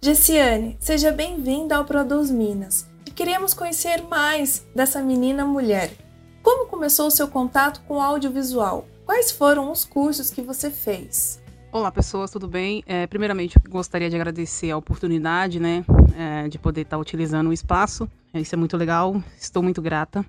Gessiane, 0.00 0.78
seja 0.80 1.12
bem-vinda 1.12 1.76
ao 1.76 1.84
Produz 1.84 2.30
Minas. 2.30 2.86
E 3.06 3.10
queremos 3.10 3.52
conhecer 3.52 4.02
mais 4.04 4.64
dessa 4.74 5.02
menina 5.02 5.44
mulher. 5.44 5.90
Como 6.42 6.68
começou 6.68 7.08
o 7.08 7.10
seu 7.10 7.28
contato 7.28 7.82
com 7.86 7.96
o 7.96 8.00
audiovisual? 8.00 8.88
Quais 9.04 9.30
foram 9.30 9.70
os 9.70 9.84
cursos 9.84 10.30
que 10.30 10.40
você 10.40 10.70
fez? 10.70 11.41
Olá 11.72 11.90
pessoas, 11.90 12.30
tudo 12.30 12.46
bem? 12.46 12.84
É, 12.86 13.06
primeiramente, 13.06 13.58
gostaria 13.66 14.10
de 14.10 14.14
agradecer 14.14 14.70
a 14.70 14.76
oportunidade, 14.76 15.58
né, 15.58 15.82
é, 16.14 16.46
de 16.46 16.58
poder 16.58 16.82
estar 16.82 16.98
utilizando 16.98 17.48
o 17.48 17.52
espaço. 17.52 18.06
Isso 18.34 18.54
é 18.54 18.58
muito 18.58 18.76
legal, 18.76 19.16
estou 19.38 19.62
muito 19.62 19.80
grata. 19.80 20.20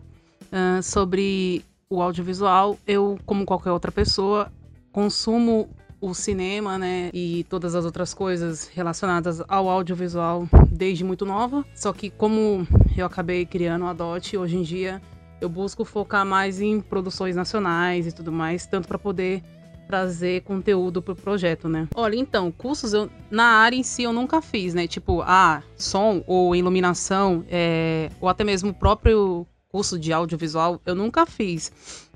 Uh, 0.44 0.82
sobre 0.82 1.62
o 1.90 2.02
audiovisual, 2.02 2.80
eu, 2.88 3.20
como 3.26 3.44
qualquer 3.44 3.72
outra 3.72 3.92
pessoa, 3.92 4.50
consumo 4.94 5.68
o 6.00 6.14
cinema, 6.14 6.78
né, 6.78 7.10
e 7.14 7.46
todas 7.50 7.76
as 7.76 7.84
outras 7.84 8.14
coisas 8.14 8.70
relacionadas 8.74 9.42
ao 9.46 9.68
audiovisual 9.68 10.48
desde 10.72 11.04
muito 11.04 11.26
nova. 11.26 11.66
Só 11.76 11.92
que 11.92 12.10
como 12.10 12.66
eu 12.96 13.06
acabei 13.06 13.46
criando 13.46 13.84
o 13.84 13.88
Adote, 13.88 14.38
hoje 14.38 14.56
em 14.56 14.62
dia 14.62 15.02
eu 15.42 15.50
busco 15.50 15.84
focar 15.84 16.26
mais 16.26 16.62
em 16.62 16.80
produções 16.80 17.36
nacionais 17.36 18.08
e 18.08 18.14
tudo 18.14 18.32
mais, 18.32 18.66
tanto 18.66 18.88
para 18.88 18.98
poder 18.98 19.44
trazer 19.88 20.42
conteúdo 20.42 21.02
pro 21.02 21.16
projeto, 21.16 21.68
né? 21.70 21.88
Olha, 21.96 22.16
então, 22.16 22.52
cursos 22.52 22.94
eu, 22.94 23.10
na 23.30 23.46
área 23.46 23.76
em 23.76 23.84
si 23.84 24.04
eu 24.04 24.14
nunca 24.14 24.42
fiz, 24.42 24.74
né? 24.74 24.88
Tipo, 24.88 25.22
ah, 25.22 25.62
som 25.78 26.24
ou 26.28 26.56
iluminação, 26.56 27.46
é, 27.50 28.10
ou 28.20 28.30
até 28.30 28.44
mesmo 28.44 28.72
o 28.72 28.74
próprio 28.74 29.46
curso 29.70 29.98
de 29.98 30.14
audiovisual, 30.14 30.80
eu 30.86 30.94
nunca 30.94 31.26
fiz. 31.26 31.72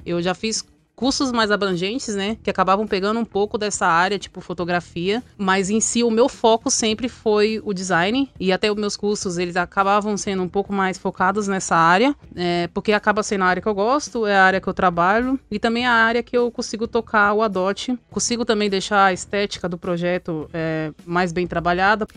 Eu 0.06 0.22
já 0.22 0.34
fiz 0.36 0.64
cursos 0.98 1.32
mais 1.32 1.52
abrangentes, 1.52 2.16
né, 2.16 2.38
que 2.42 2.50
acabavam 2.50 2.88
pegando 2.88 3.20
um 3.20 3.24
pouco 3.24 3.56
dessa 3.56 3.86
área, 3.86 4.18
tipo 4.18 4.42
fotografia, 4.42 5.24
mas 5.38 5.70
em 5.70 5.80
si 5.80 6.04
o 6.04 6.10
meu 6.10 6.28
foco 6.28 6.72
sempre 6.72 7.08
foi 7.08 7.62
o 7.64 7.72
design. 7.72 8.30
E 8.40 8.52
até 8.52 8.72
os 8.72 8.76
meus 8.76 8.98
cursos 8.98 9.38
eles 9.38 9.56
acabavam 9.56 10.18
sendo 10.18 10.42
um 10.42 10.50
pouco 10.50 10.74
mais 10.74 10.98
focados 10.98 11.48
nessa 11.48 11.76
área, 11.76 12.16
é, 12.36 12.68
porque 12.74 12.92
acaba 12.92 13.22
sendo 13.22 13.44
a 13.44 13.48
área 13.48 13.62
que 13.62 13.68
eu 13.70 13.76
gosto, 13.76 14.26
é 14.26 14.36
a 14.36 14.44
área 14.44 14.60
que 14.60 14.68
eu 14.68 14.74
trabalho. 14.74 15.40
E 15.52 15.60
também 15.60 15.86
a 15.86 15.94
área 15.94 16.24
que 16.24 16.36
eu 16.36 16.50
consigo 16.50 16.88
tocar 16.88 17.32
o 17.34 17.44
adote, 17.44 17.98
consigo 18.10 18.44
também 18.44 18.68
deixar 18.68 19.06
a 19.06 19.14
estética 19.14 19.70
do 19.70 19.78
projeto 19.78 20.50
é, 20.52 20.92
mais 21.06 21.32
bem 21.32 21.46
trabalhada. 21.46 22.08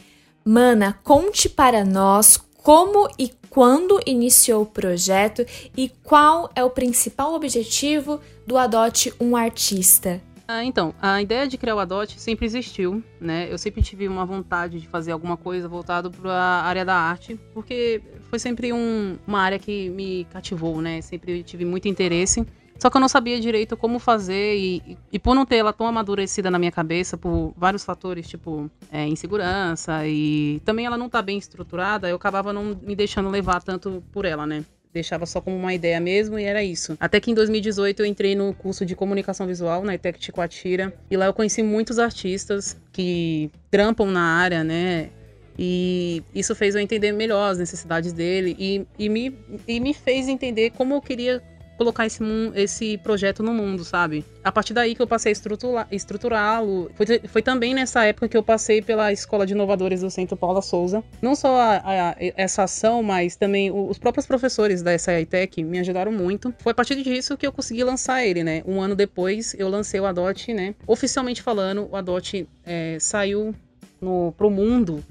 Mana, 0.43 0.99
conte 1.05 1.51
para 1.51 1.85
nós 1.85 2.39
como 2.63 3.09
e 3.19 3.31
quando 3.51 4.01
iniciou 4.07 4.63
o 4.63 4.67
projeto 4.67 5.45
e 5.77 5.91
qual 6.05 6.49
é 6.55 6.65
o 6.65 6.71
principal 6.71 7.35
objetivo 7.35 8.21
do 8.47 8.57
Adote 8.57 9.13
um 9.21 9.37
Artista. 9.37 10.23
Ah, 10.47 10.65
então, 10.65 10.93
a 11.01 11.23
ideia 11.23 11.47
de 11.47 11.57
criar 11.57 11.77
o 11.77 11.79
Adote 11.79 12.21
sempre 12.21 12.45
existiu, 12.45 13.05
né? 13.21 13.47
Eu 13.49 13.57
sempre 13.57 13.83
tive 13.83 14.09
uma 14.09 14.25
vontade 14.25 14.81
de 14.81 14.89
fazer 14.89 15.13
alguma 15.13 15.37
coisa 15.37 15.69
voltado 15.69 16.11
para 16.11 16.33
a 16.33 16.63
área 16.63 16.85
da 16.85 16.95
arte, 16.97 17.39
porque 17.55 18.03
foi 18.29 18.39
sempre 18.41 18.73
um, 18.73 19.17
uma 19.27 19.41
área 19.41 19.61
que 19.61 19.91
me 19.91 20.25
cativou, 20.33 20.81
né? 20.81 21.01
Sempre 21.03 21.45
tive 21.45 21.65
muito 21.65 21.87
interesse. 21.87 22.45
Só 22.81 22.89
que 22.89 22.97
eu 22.97 23.01
não 23.01 23.09
sabia 23.09 23.39
direito 23.39 23.77
como 23.77 23.99
fazer 23.99 24.57
e, 24.57 24.97
e, 25.13 25.19
por 25.19 25.35
não 25.35 25.45
ter 25.45 25.57
ela 25.57 25.71
tão 25.73 25.87
amadurecida 25.87 26.51
na 26.51 26.59
minha 26.59 26.73
cabeça 26.73 27.19
por 27.19 27.53
vários 27.55 27.85
fatores, 27.85 28.27
tipo 28.27 28.71
é, 28.91 29.07
insegurança 29.07 30.07
e 30.07 30.63
também 30.65 30.87
ela 30.87 30.97
não 30.97 31.09
tá 31.09 31.21
bem 31.21 31.37
estruturada, 31.37 32.09
eu 32.09 32.17
acabava 32.17 32.55
não 32.55 32.79
me 32.83 32.97
deixando 32.97 33.29
levar 33.29 33.63
tanto 33.63 34.03
por 34.11 34.25
ela, 34.25 34.47
né? 34.47 34.65
Deixava 34.95 35.27
só 35.27 35.43
como 35.43 35.57
uma 35.57 35.75
ideia 35.75 36.01
mesmo 36.01 36.39
e 36.39 36.45
era 36.45 36.65
isso. 36.65 36.97
Até 36.99 37.21
que 37.21 37.31
em 37.31 37.35
2018 37.35 38.01
eu 38.01 38.07
entrei 38.07 38.35
no 38.35 38.55
curso 38.55 38.87
de 38.87 38.97
comunicação 38.97 39.47
visual 39.47 39.85
na 39.85 39.95
ETEC 39.95 40.19
Ticoatira 40.19 40.93
e 41.11 41.17
lá 41.19 41.27
eu 41.27 41.35
conheci 41.35 41.63
muitos 41.63 41.99
artistas 41.99 42.79
que 42.91 43.51
trampam 43.71 44.07
na 44.07 44.23
área, 44.23 44.65
né? 44.65 45.11
E 45.59 46.23
isso 46.35 46.55
fez 46.55 46.75
eu 46.75 46.81
entender 46.81 47.13
melhor 47.13 47.51
as 47.51 47.59
necessidades 47.59 48.15
dele 48.15 48.57
e, 48.59 48.87
e, 48.99 49.09
me, 49.11 49.37
e 49.69 49.79
me 49.79 49.93
fez 49.93 50.27
entender 50.27 50.71
como 50.71 50.95
eu 50.95 51.03
queria 51.03 51.43
colocar 51.81 52.05
esse, 52.05 52.23
esse 52.55 52.99
projeto 52.99 53.43
no 53.43 53.55
mundo, 53.55 53.87
sabe? 53.87 54.23
A 54.45 54.53
partir 54.53 54.75
daí 54.75 54.95
que 54.95 55.01
eu 55.01 55.07
passei 55.07 55.33
a 55.33 55.87
estruturá-lo. 55.91 56.91
Foi, 56.95 57.07
foi 57.27 57.41
também 57.41 57.73
nessa 57.73 58.05
época 58.05 58.29
que 58.29 58.37
eu 58.37 58.43
passei 58.43 58.83
pela 58.83 59.11
Escola 59.11 59.47
de 59.47 59.55
Inovadores 59.55 60.03
do 60.03 60.11
Centro 60.11 60.37
Paula 60.37 60.61
Souza. 60.61 61.03
Não 61.23 61.35
só 61.35 61.59
a, 61.59 61.77
a, 61.77 62.17
essa 62.37 62.65
ação, 62.65 63.03
mas 63.03 63.35
também 63.35 63.71
os 63.71 63.99
próprios 63.99 64.27
professores 64.27 64.83
da 64.83 64.99
SAITEC 64.99 65.65
me 65.65 65.79
ajudaram 65.79 66.13
muito. 66.13 66.55
Foi 66.59 66.73
a 66.73 66.75
partir 66.75 67.03
disso 67.03 67.35
que 67.35 67.47
eu 67.47 67.53
consegui 67.53 67.83
lançar 67.83 68.23
ele, 68.27 68.45
né? 68.45 68.63
Um 68.67 68.83
ano 68.83 68.95
depois 68.95 69.55
eu 69.59 69.67
lancei 69.71 69.99
o 70.01 70.05
Adot, 70.05 70.53
né? 70.53 70.75
Oficialmente 70.87 71.41
falando, 71.41 71.89
o 71.91 71.97
Adot 71.97 72.47
é, 72.67 72.99
saiu 73.01 73.55
no, 73.99 74.33
pro 74.33 74.51
mundo 74.51 75.03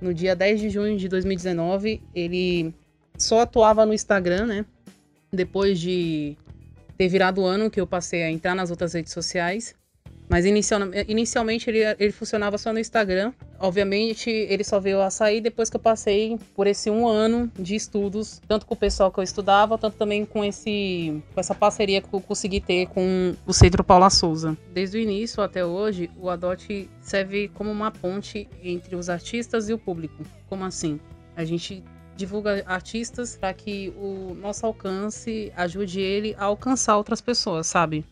no 0.00 0.12
dia 0.12 0.34
10 0.34 0.60
de 0.60 0.70
junho 0.70 0.96
de 0.96 1.08
2019. 1.08 2.02
Ele 2.12 2.74
só 3.16 3.42
atuava 3.42 3.86
no 3.86 3.94
Instagram, 3.94 4.46
né? 4.46 4.66
Depois 5.32 5.78
de 5.78 6.36
ter 6.96 7.08
virado 7.08 7.42
o 7.42 7.44
ano 7.44 7.70
que 7.70 7.80
eu 7.80 7.86
passei 7.86 8.22
a 8.22 8.30
entrar 8.30 8.54
nas 8.54 8.70
outras 8.70 8.94
redes 8.94 9.12
sociais. 9.12 9.74
Mas 10.28 10.44
inicial, 10.44 10.80
inicialmente 11.06 11.70
ele, 11.70 11.78
ele 11.98 12.12
funcionava 12.12 12.58
só 12.58 12.72
no 12.72 12.80
Instagram. 12.80 13.32
Obviamente, 13.60 14.28
ele 14.28 14.64
só 14.64 14.80
veio 14.80 15.00
a 15.00 15.08
sair 15.08 15.40
depois 15.40 15.70
que 15.70 15.76
eu 15.76 15.80
passei 15.80 16.36
por 16.54 16.66
esse 16.66 16.90
um 16.90 17.06
ano 17.06 17.50
de 17.58 17.76
estudos, 17.76 18.40
tanto 18.46 18.66
com 18.66 18.74
o 18.74 18.76
pessoal 18.76 19.10
que 19.10 19.20
eu 19.20 19.24
estudava, 19.24 19.78
tanto 19.78 19.96
também 19.96 20.24
com, 20.24 20.44
esse, 20.44 21.22
com 21.32 21.40
essa 21.40 21.54
parceria 21.54 22.02
que 22.02 22.12
eu 22.12 22.20
consegui 22.20 22.60
ter 22.60 22.88
com 22.88 23.34
o 23.46 23.52
Centro 23.52 23.84
Paula 23.84 24.10
Souza. 24.10 24.56
Desde 24.74 24.98
o 24.98 25.00
início 25.00 25.42
até 25.42 25.64
hoje, 25.64 26.10
o 26.18 26.28
Adot 26.28 26.90
serve 27.00 27.48
como 27.54 27.70
uma 27.70 27.92
ponte 27.92 28.48
entre 28.62 28.96
os 28.96 29.08
artistas 29.08 29.68
e 29.68 29.72
o 29.72 29.78
público. 29.78 30.24
Como 30.48 30.64
assim? 30.64 30.98
A 31.36 31.44
gente 31.44 31.84
divulga 32.16 32.64
artistas 32.66 33.36
para 33.36 33.52
que 33.52 33.92
o 33.96 34.34
nosso 34.40 34.64
alcance 34.64 35.52
ajude 35.56 36.00
ele 36.00 36.34
a 36.38 36.44
alcançar 36.44 36.96
outras 36.96 37.20
pessoas, 37.20 37.66
sabe? 37.66 38.04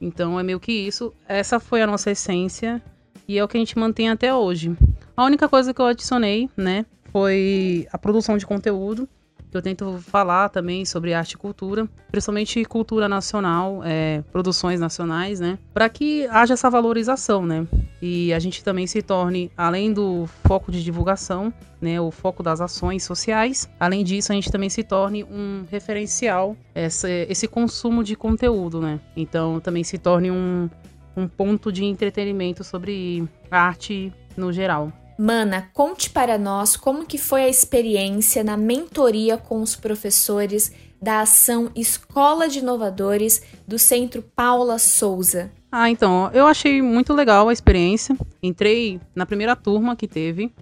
Então 0.00 0.40
é 0.40 0.42
meio 0.42 0.58
que 0.58 0.72
isso. 0.72 1.12
Essa 1.28 1.60
foi 1.60 1.82
a 1.82 1.86
nossa 1.86 2.10
essência 2.10 2.82
e 3.28 3.38
é 3.38 3.44
o 3.44 3.48
que 3.48 3.56
a 3.56 3.60
gente 3.60 3.78
mantém 3.78 4.08
até 4.08 4.34
hoje. 4.34 4.76
A 5.16 5.24
única 5.24 5.48
coisa 5.48 5.72
que 5.72 5.80
eu 5.80 5.86
adicionei, 5.86 6.48
né, 6.56 6.86
foi 7.12 7.86
a 7.92 7.98
produção 7.98 8.36
de 8.36 8.46
conteúdo 8.46 9.08
eu 9.56 9.62
tento 9.62 9.98
falar 9.98 10.48
também 10.48 10.84
sobre 10.84 11.14
arte 11.14 11.32
e 11.32 11.36
cultura, 11.36 11.88
principalmente 12.10 12.64
cultura 12.64 13.08
nacional, 13.08 13.82
é, 13.84 14.22
produções 14.32 14.80
nacionais, 14.80 15.40
né? 15.40 15.58
Para 15.72 15.88
que 15.88 16.26
haja 16.26 16.54
essa 16.54 16.70
valorização, 16.70 17.44
né? 17.44 17.66
E 18.00 18.32
a 18.32 18.38
gente 18.38 18.64
também 18.64 18.86
se 18.86 19.00
torne, 19.02 19.50
além 19.56 19.92
do 19.92 20.26
foco 20.44 20.72
de 20.72 20.82
divulgação, 20.82 21.52
né, 21.80 22.00
o 22.00 22.10
foco 22.10 22.42
das 22.42 22.60
ações 22.60 23.04
sociais, 23.04 23.68
além 23.78 24.04
disso, 24.04 24.32
a 24.32 24.34
gente 24.34 24.50
também 24.50 24.68
se 24.68 24.82
torne 24.82 25.24
um 25.24 25.64
referencial, 25.70 26.56
essa, 26.74 27.08
esse 27.08 27.46
consumo 27.46 28.02
de 28.02 28.16
conteúdo, 28.16 28.80
né? 28.80 29.00
Então, 29.16 29.60
também 29.60 29.84
se 29.84 29.98
torne 29.98 30.30
um, 30.30 30.68
um 31.16 31.28
ponto 31.28 31.70
de 31.70 31.84
entretenimento 31.84 32.64
sobre 32.64 33.28
arte 33.50 34.12
no 34.36 34.52
geral. 34.52 34.92
Mana, 35.18 35.68
conte 35.72 36.10
para 36.10 36.38
nós 36.38 36.76
como 36.76 37.06
que 37.06 37.18
foi 37.18 37.44
a 37.44 37.48
experiência 37.48 38.42
na 38.42 38.56
mentoria 38.56 39.36
com 39.36 39.60
os 39.62 39.76
professores 39.76 40.72
da 41.00 41.20
ação 41.20 41.70
Escola 41.74 42.48
de 42.48 42.60
Inovadores 42.60 43.42
do 43.66 43.78
Centro 43.78 44.22
Paula 44.22 44.78
Souza. 44.78 45.50
Ah, 45.70 45.90
então, 45.90 46.30
eu 46.32 46.46
achei 46.46 46.80
muito 46.80 47.12
legal 47.12 47.48
a 47.48 47.52
experiência. 47.52 48.16
Entrei 48.42 49.00
na 49.14 49.26
primeira 49.26 49.56
turma 49.56 49.96
que 49.96 50.06
teve. 50.06 50.52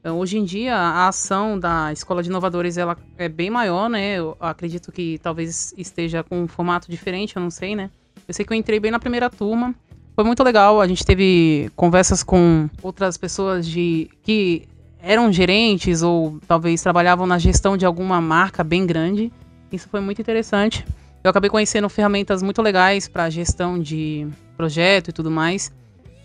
Então, 0.00 0.18
hoje 0.18 0.38
em 0.38 0.44
dia, 0.44 0.76
a 0.76 1.08
ação 1.08 1.58
da 1.58 1.92
Escola 1.92 2.22
de 2.22 2.28
Inovadores 2.28 2.76
ela 2.76 2.96
é 3.16 3.28
bem 3.28 3.50
maior, 3.50 3.88
né? 3.88 4.18
Eu 4.18 4.36
acredito 4.38 4.92
que 4.92 5.18
talvez 5.18 5.74
esteja 5.76 6.22
com 6.22 6.42
um 6.42 6.48
formato 6.48 6.90
diferente, 6.90 7.36
eu 7.36 7.42
não 7.42 7.50
sei, 7.50 7.74
né? 7.74 7.90
Eu 8.28 8.32
sei 8.32 8.44
que 8.44 8.52
eu 8.52 8.56
entrei 8.56 8.78
bem 8.78 8.90
na 8.90 8.98
primeira 8.98 9.28
turma. 9.28 9.74
Foi 10.14 10.22
muito 10.22 10.44
legal, 10.44 10.80
a 10.80 10.86
gente 10.86 11.04
teve 11.04 11.70
conversas 11.74 12.22
com 12.22 12.68
outras 12.80 13.16
pessoas 13.16 13.66
de 13.66 14.08
que 14.22 14.68
eram 15.02 15.32
gerentes 15.32 16.02
ou 16.02 16.38
talvez 16.46 16.80
trabalhavam 16.80 17.26
na 17.26 17.36
gestão 17.36 17.76
de 17.76 17.84
alguma 17.84 18.20
marca 18.20 18.62
bem 18.62 18.86
grande. 18.86 19.32
Isso 19.72 19.88
foi 19.88 20.00
muito 20.00 20.20
interessante. 20.20 20.86
Eu 21.22 21.30
acabei 21.30 21.50
conhecendo 21.50 21.88
ferramentas 21.88 22.42
muito 22.42 22.62
legais 22.62 23.08
para 23.08 23.28
gestão 23.28 23.78
de 23.78 24.26
projeto 24.56 25.08
e 25.08 25.12
tudo 25.12 25.30
mais. 25.30 25.72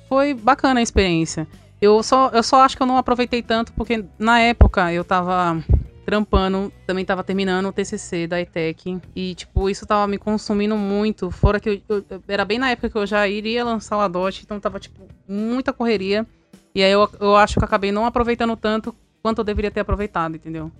Foi 0.07 0.35
bacana 0.35 0.79
a 0.81 0.83
experiência. 0.83 1.47
Eu 1.81 2.03
só, 2.03 2.29
eu 2.29 2.43
só 2.43 2.61
acho 2.61 2.77
que 2.77 2.83
eu 2.83 2.87
não 2.87 2.97
aproveitei 2.97 3.41
tanto 3.41 3.73
porque 3.73 4.05
na 4.19 4.39
época 4.39 4.93
eu 4.93 5.01
estava 5.01 5.63
trampando, 6.09 6.73
também 6.87 7.05
tava 7.05 7.23
terminando 7.23 7.67
o 7.67 7.71
TCC 7.71 8.25
da 8.25 8.41
ETEC. 8.41 8.99
E, 9.15 9.35
tipo, 9.35 9.69
isso 9.69 9.85
tava 9.85 10.07
me 10.07 10.17
consumindo 10.17 10.75
muito. 10.75 11.29
Fora 11.29 11.59
que 11.59 11.83
eu, 11.87 12.03
eu, 12.09 12.23
era 12.27 12.43
bem 12.43 12.57
na 12.57 12.71
época 12.71 12.89
que 12.89 12.97
eu 12.97 13.05
já 13.05 13.27
iria 13.27 13.63
lançar 13.63 13.95
o 13.97 14.01
Adot, 14.01 14.41
então 14.43 14.59
tava, 14.59 14.79
tipo, 14.79 15.07
muita 15.27 15.71
correria. 15.71 16.25
E 16.73 16.81
aí 16.81 16.91
eu, 16.91 17.07
eu 17.19 17.35
acho 17.35 17.59
que 17.59 17.65
acabei 17.65 17.91
não 17.91 18.05
aproveitando 18.05 18.55
tanto 18.55 18.95
quanto 19.21 19.39
eu 19.39 19.43
deveria 19.43 19.69
ter 19.69 19.81
aproveitado, 19.81 20.35
entendeu? 20.35 20.71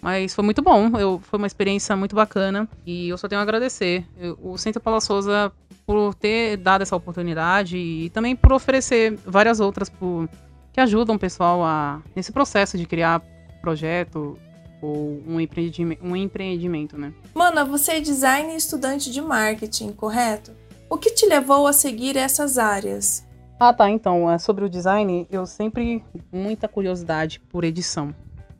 Mas 0.00 0.34
foi 0.34 0.44
muito 0.44 0.62
bom, 0.62 0.96
eu, 0.98 1.20
foi 1.22 1.38
uma 1.38 1.46
experiência 1.46 1.96
muito 1.96 2.14
bacana 2.14 2.68
e 2.86 3.08
eu 3.08 3.18
só 3.18 3.28
tenho 3.28 3.40
a 3.40 3.42
agradecer. 3.42 4.06
Eu, 4.16 4.38
o 4.40 4.56
Centro 4.56 4.80
Paula 4.80 5.00
Souza 5.00 5.52
por 5.84 6.14
ter 6.14 6.56
dado 6.56 6.82
essa 6.82 6.94
oportunidade 6.94 7.76
e 7.76 8.08
também 8.10 8.36
por 8.36 8.52
oferecer 8.52 9.18
várias 9.26 9.58
outras 9.58 9.88
por, 9.88 10.28
que 10.72 10.80
ajudam 10.80 11.16
o 11.16 11.18
pessoal 11.18 11.64
a, 11.64 12.00
nesse 12.14 12.30
processo 12.30 12.78
de 12.78 12.86
criar 12.86 13.20
projeto, 13.60 14.38
ou 14.80 15.22
um 15.26 15.40
empreendimento, 15.40 16.04
um 16.04 16.16
empreendimento, 16.16 16.96
né? 16.96 17.12
Mana, 17.34 17.64
você 17.64 17.92
é 17.92 18.00
design 18.00 18.52
e 18.52 18.56
estudante 18.56 19.10
de 19.10 19.20
marketing, 19.20 19.92
correto? 19.92 20.52
O 20.90 20.96
que 20.96 21.10
te 21.10 21.26
levou 21.26 21.66
a 21.66 21.72
seguir 21.72 22.16
essas 22.16 22.58
áreas? 22.58 23.26
Ah, 23.60 23.74
tá. 23.74 23.90
Então, 23.90 24.30
é 24.30 24.38
sobre 24.38 24.64
o 24.64 24.68
design, 24.68 25.26
eu 25.30 25.44
sempre 25.44 26.02
muita 26.32 26.68
curiosidade 26.68 27.40
por 27.48 27.64
edição. 27.64 28.14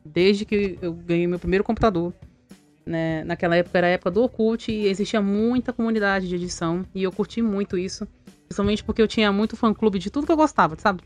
Desde 0.05 0.45
que 0.45 0.77
eu 0.81 0.93
ganhei 0.93 1.25
meu 1.27 1.39
primeiro 1.39 1.63
computador, 1.63 2.13
né? 2.85 3.23
Naquela 3.23 3.55
época 3.55 3.77
era 3.77 3.87
a 3.87 3.91
época 3.91 4.11
do 4.11 4.23
Orkut 4.23 4.71
e 4.71 4.87
existia 4.87 5.21
muita 5.21 5.71
comunidade 5.71 6.27
de 6.27 6.35
edição 6.35 6.85
e 6.93 7.03
eu 7.03 7.11
curti 7.11 7.41
muito 7.41 7.77
isso, 7.77 8.07
principalmente 8.47 8.83
porque 8.83 9.01
eu 9.01 9.07
tinha 9.07 9.31
muito 9.31 9.55
fã 9.55 9.73
clube 9.73 9.99
de 9.99 10.09
tudo 10.09 10.25
que 10.25 10.31
eu 10.31 10.37
gostava, 10.37 10.75
sabe? 10.77 11.03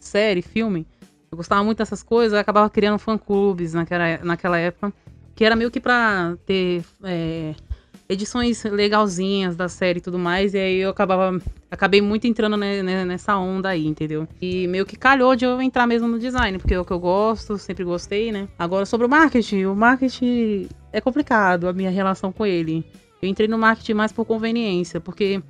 Série, 0.00 0.42
filme. 0.42 0.86
Eu 1.30 1.36
gostava 1.36 1.62
muito 1.64 1.78
dessas 1.78 2.02
coisas, 2.02 2.32
eu 2.32 2.38
acabava 2.38 2.70
criando 2.70 2.98
fã-clubes 2.98 3.74
naquela, 3.74 4.18
naquela 4.22 4.58
época, 4.58 4.92
que 5.34 5.44
era 5.44 5.56
meio 5.56 5.70
que 5.70 5.80
pra 5.80 6.36
ter 6.46 6.84
é, 7.02 7.54
edições 8.08 8.62
legalzinhas 8.64 9.56
da 9.56 9.68
série 9.68 9.98
e 9.98 10.02
tudo 10.02 10.18
mais, 10.18 10.54
e 10.54 10.58
aí 10.58 10.76
eu 10.78 10.90
acabava, 10.90 11.40
acabei 11.70 12.00
muito 12.00 12.26
entrando 12.26 12.56
nessa 12.56 13.36
onda 13.36 13.70
aí, 13.70 13.86
entendeu? 13.86 14.28
E 14.40 14.66
meio 14.68 14.86
que 14.86 14.96
calhou 14.96 15.34
de 15.34 15.44
eu 15.44 15.60
entrar 15.60 15.86
mesmo 15.86 16.06
no 16.06 16.18
design, 16.18 16.58
porque 16.58 16.74
é 16.74 16.80
o 16.80 16.84
que 16.84 16.92
eu 16.92 17.00
gosto, 17.00 17.58
sempre 17.58 17.84
gostei, 17.84 18.30
né? 18.30 18.48
Agora, 18.58 18.86
sobre 18.86 19.06
o 19.06 19.10
marketing, 19.10 19.64
o 19.64 19.74
marketing 19.74 20.68
é 20.92 21.00
complicado, 21.00 21.68
a 21.68 21.72
minha 21.72 21.90
relação 21.90 22.32
com 22.32 22.46
ele. 22.46 22.84
Eu 23.20 23.28
entrei 23.28 23.48
no 23.48 23.58
marketing 23.58 23.94
mais 23.94 24.12
por 24.12 24.24
conveniência, 24.24 25.00
porque 25.00 25.42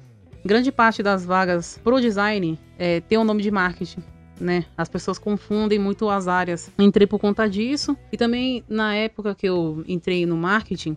grande 0.44 0.72
parte 0.72 1.02
das 1.02 1.24
vagas 1.24 1.78
pro 1.84 2.00
design 2.00 2.58
é, 2.78 3.00
tem 3.00 3.18
o 3.18 3.20
um 3.20 3.24
nome 3.24 3.42
de 3.42 3.50
marketing 3.50 4.02
né? 4.40 4.64
As 4.76 4.88
pessoas 4.88 5.18
confundem 5.18 5.78
muito 5.78 6.08
as 6.08 6.28
áreas. 6.28 6.70
Entrei 6.78 7.06
por 7.06 7.18
conta 7.18 7.48
disso 7.48 7.96
e 8.12 8.16
também 8.16 8.64
na 8.68 8.94
época 8.94 9.34
que 9.34 9.46
eu 9.46 9.84
entrei 9.86 10.26
no 10.26 10.36
marketing, 10.36 10.96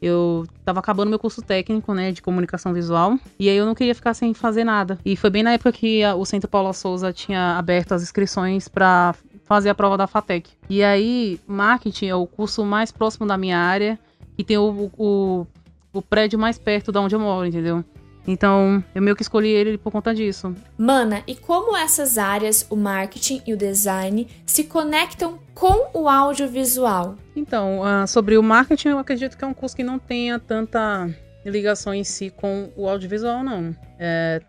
eu 0.00 0.46
tava 0.64 0.80
acabando 0.80 1.08
meu 1.08 1.18
curso 1.18 1.40
técnico, 1.42 1.94
né, 1.94 2.12
de 2.12 2.20
comunicação 2.20 2.72
visual, 2.72 3.18
e 3.38 3.48
aí 3.48 3.56
eu 3.56 3.64
não 3.64 3.74
queria 3.74 3.94
ficar 3.94 4.14
sem 4.14 4.34
fazer 4.34 4.64
nada. 4.64 4.98
E 5.04 5.16
foi 5.16 5.30
bem 5.30 5.42
na 5.42 5.52
época 5.52 5.72
que 5.72 6.04
a, 6.04 6.14
o 6.14 6.24
Centro 6.24 6.48
Paula 6.48 6.72
Souza 6.72 7.12
tinha 7.12 7.58
aberto 7.58 7.92
as 7.92 8.02
inscrições 8.02 8.68
para 8.68 9.14
fazer 9.44 9.70
a 9.70 9.74
prova 9.74 9.96
da 9.96 10.06
FATEC. 10.06 10.50
E 10.68 10.82
aí, 10.82 11.40
marketing 11.46 12.06
é 12.06 12.14
o 12.14 12.26
curso 12.26 12.64
mais 12.64 12.92
próximo 12.92 13.26
da 13.26 13.38
minha 13.38 13.58
área 13.58 13.98
e 14.36 14.44
tem 14.44 14.58
o, 14.58 14.90
o, 14.98 15.46
o 15.92 16.02
prédio 16.02 16.38
mais 16.38 16.58
perto 16.58 16.92
da 16.92 17.00
onde 17.00 17.14
eu 17.14 17.20
moro, 17.20 17.46
entendeu? 17.46 17.84
Então, 18.26 18.82
eu 18.94 19.00
meio 19.00 19.14
que 19.14 19.22
escolhi 19.22 19.48
ele 19.48 19.78
por 19.78 19.92
conta 19.92 20.14
disso. 20.14 20.54
Mana, 20.76 21.22
e 21.26 21.36
como 21.36 21.76
essas 21.76 22.18
áreas, 22.18 22.66
o 22.68 22.76
marketing 22.76 23.42
e 23.46 23.52
o 23.52 23.56
design, 23.56 24.26
se 24.44 24.64
conectam 24.64 25.38
com 25.54 25.90
o 25.94 26.08
audiovisual? 26.08 27.16
Então, 27.34 27.80
uh, 27.80 28.06
sobre 28.06 28.36
o 28.36 28.42
marketing, 28.42 28.88
eu 28.88 28.98
acredito 28.98 29.36
que 29.36 29.44
é 29.44 29.46
um 29.46 29.54
curso 29.54 29.76
que 29.76 29.84
não 29.84 29.98
tenha 29.98 30.38
tanta 30.38 31.08
ligação 31.44 31.94
em 31.94 32.02
si 32.02 32.30
com 32.30 32.70
o 32.76 32.88
audiovisual, 32.88 33.44
não. 33.44 33.74
É, 33.98 34.42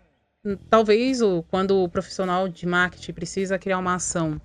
talvez 0.68 1.22
o, 1.22 1.44
quando 1.44 1.82
o 1.82 1.88
profissional 1.88 2.48
de 2.48 2.66
marketing 2.66 3.12
precisa 3.12 3.58
criar 3.58 3.78
uma 3.78 3.94
ação 3.94 4.40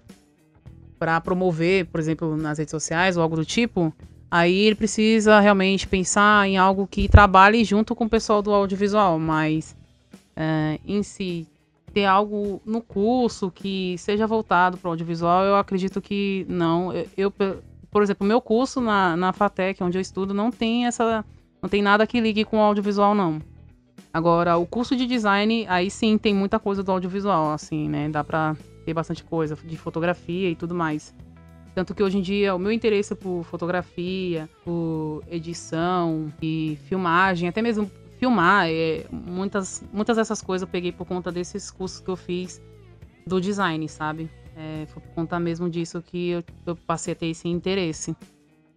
para 0.99 1.19
promover, 1.19 1.85
por 1.87 1.99
exemplo, 1.99 2.37
nas 2.37 2.59
redes 2.59 2.71
sociais 2.71 3.17
ou 3.17 3.23
algo 3.23 3.35
do 3.35 3.43
tipo, 3.43 3.93
Aí 4.33 4.61
ele 4.61 4.73
precisa 4.73 5.39
realmente 5.39 5.87
pensar 5.87 6.47
em 6.47 6.57
algo 6.57 6.87
que 6.87 7.07
trabalhe 7.07 7.63
junto 7.63 7.93
com 7.93 8.05
o 8.05 8.09
pessoal 8.09 8.41
do 8.41 8.51
audiovisual, 8.51 9.19
mas 9.19 9.75
é, 10.35 10.79
em 10.87 11.03
si 11.03 11.47
ter 11.93 12.05
algo 12.05 12.59
no 12.65 12.81
curso 12.81 13.51
que 13.51 13.95
seja 13.99 14.25
voltado 14.25 14.75
para 14.75 14.87
o 14.87 14.91
audiovisual, 14.93 15.43
eu 15.43 15.55
acredito 15.55 16.01
que 16.01 16.47
não. 16.49 16.91
Eu, 17.15 17.31
por 17.91 18.01
exemplo, 18.01 18.25
meu 18.25 18.41
curso 18.41 18.81
na, 18.81 19.15
na 19.15 19.31
FATEC, 19.31 19.83
onde 19.83 19.99
eu 19.99 20.01
estudo, 20.01 20.33
não 20.33 20.49
tem 20.49 20.87
essa 20.87 21.23
Não 21.61 21.69
tem 21.69 21.83
nada 21.83 22.07
que 22.07 22.19
ligue 22.19 22.43
com 22.43 22.57
o 22.57 22.61
audiovisual, 22.61 23.13
não. 23.13 23.39
Agora, 24.11 24.57
o 24.57 24.65
curso 24.65 24.95
de 24.95 25.05
design, 25.05 25.67
aí 25.69 25.91
sim 25.91 26.17
tem 26.17 26.33
muita 26.33 26.57
coisa 26.57 26.81
do 26.81 26.91
audiovisual, 26.91 27.51
assim, 27.51 27.87
né? 27.87 28.09
Dá 28.09 28.23
pra 28.23 28.57
ter 28.83 28.95
bastante 28.95 29.23
coisa 29.23 29.55
de 29.63 29.77
fotografia 29.77 30.49
e 30.49 30.55
tudo 30.55 30.73
mais. 30.73 31.13
Tanto 31.75 31.95
que 31.95 32.03
hoje 32.03 32.17
em 32.19 32.21
dia 32.21 32.53
o 32.53 32.59
meu 32.59 32.71
interesse 32.71 33.15
por 33.15 33.43
fotografia, 33.43 34.47
por 34.63 35.23
edição 35.29 36.31
e 36.41 36.77
filmagem, 36.87 37.49
até 37.49 37.61
mesmo 37.61 37.89
filmar, 38.19 38.67
é, 38.69 39.05
muitas, 39.11 39.83
muitas 39.91 40.17
dessas 40.17 40.41
coisas 40.41 40.67
eu 40.67 40.71
peguei 40.71 40.91
por 40.91 41.05
conta 41.05 41.31
desses 41.31 41.71
cursos 41.71 41.99
que 41.99 42.09
eu 42.09 42.15
fiz 42.15 42.61
do 43.25 43.41
design, 43.41 43.87
sabe? 43.89 44.29
É, 44.55 44.85
foi 44.85 45.01
por 45.01 45.11
conta 45.13 45.39
mesmo 45.39 45.69
disso 45.69 46.01
que 46.01 46.29
eu, 46.29 46.43
eu 46.65 46.75
passei 46.75 47.13
a 47.13 47.15
ter 47.15 47.27
esse 47.27 47.47
interesse. 47.47 48.15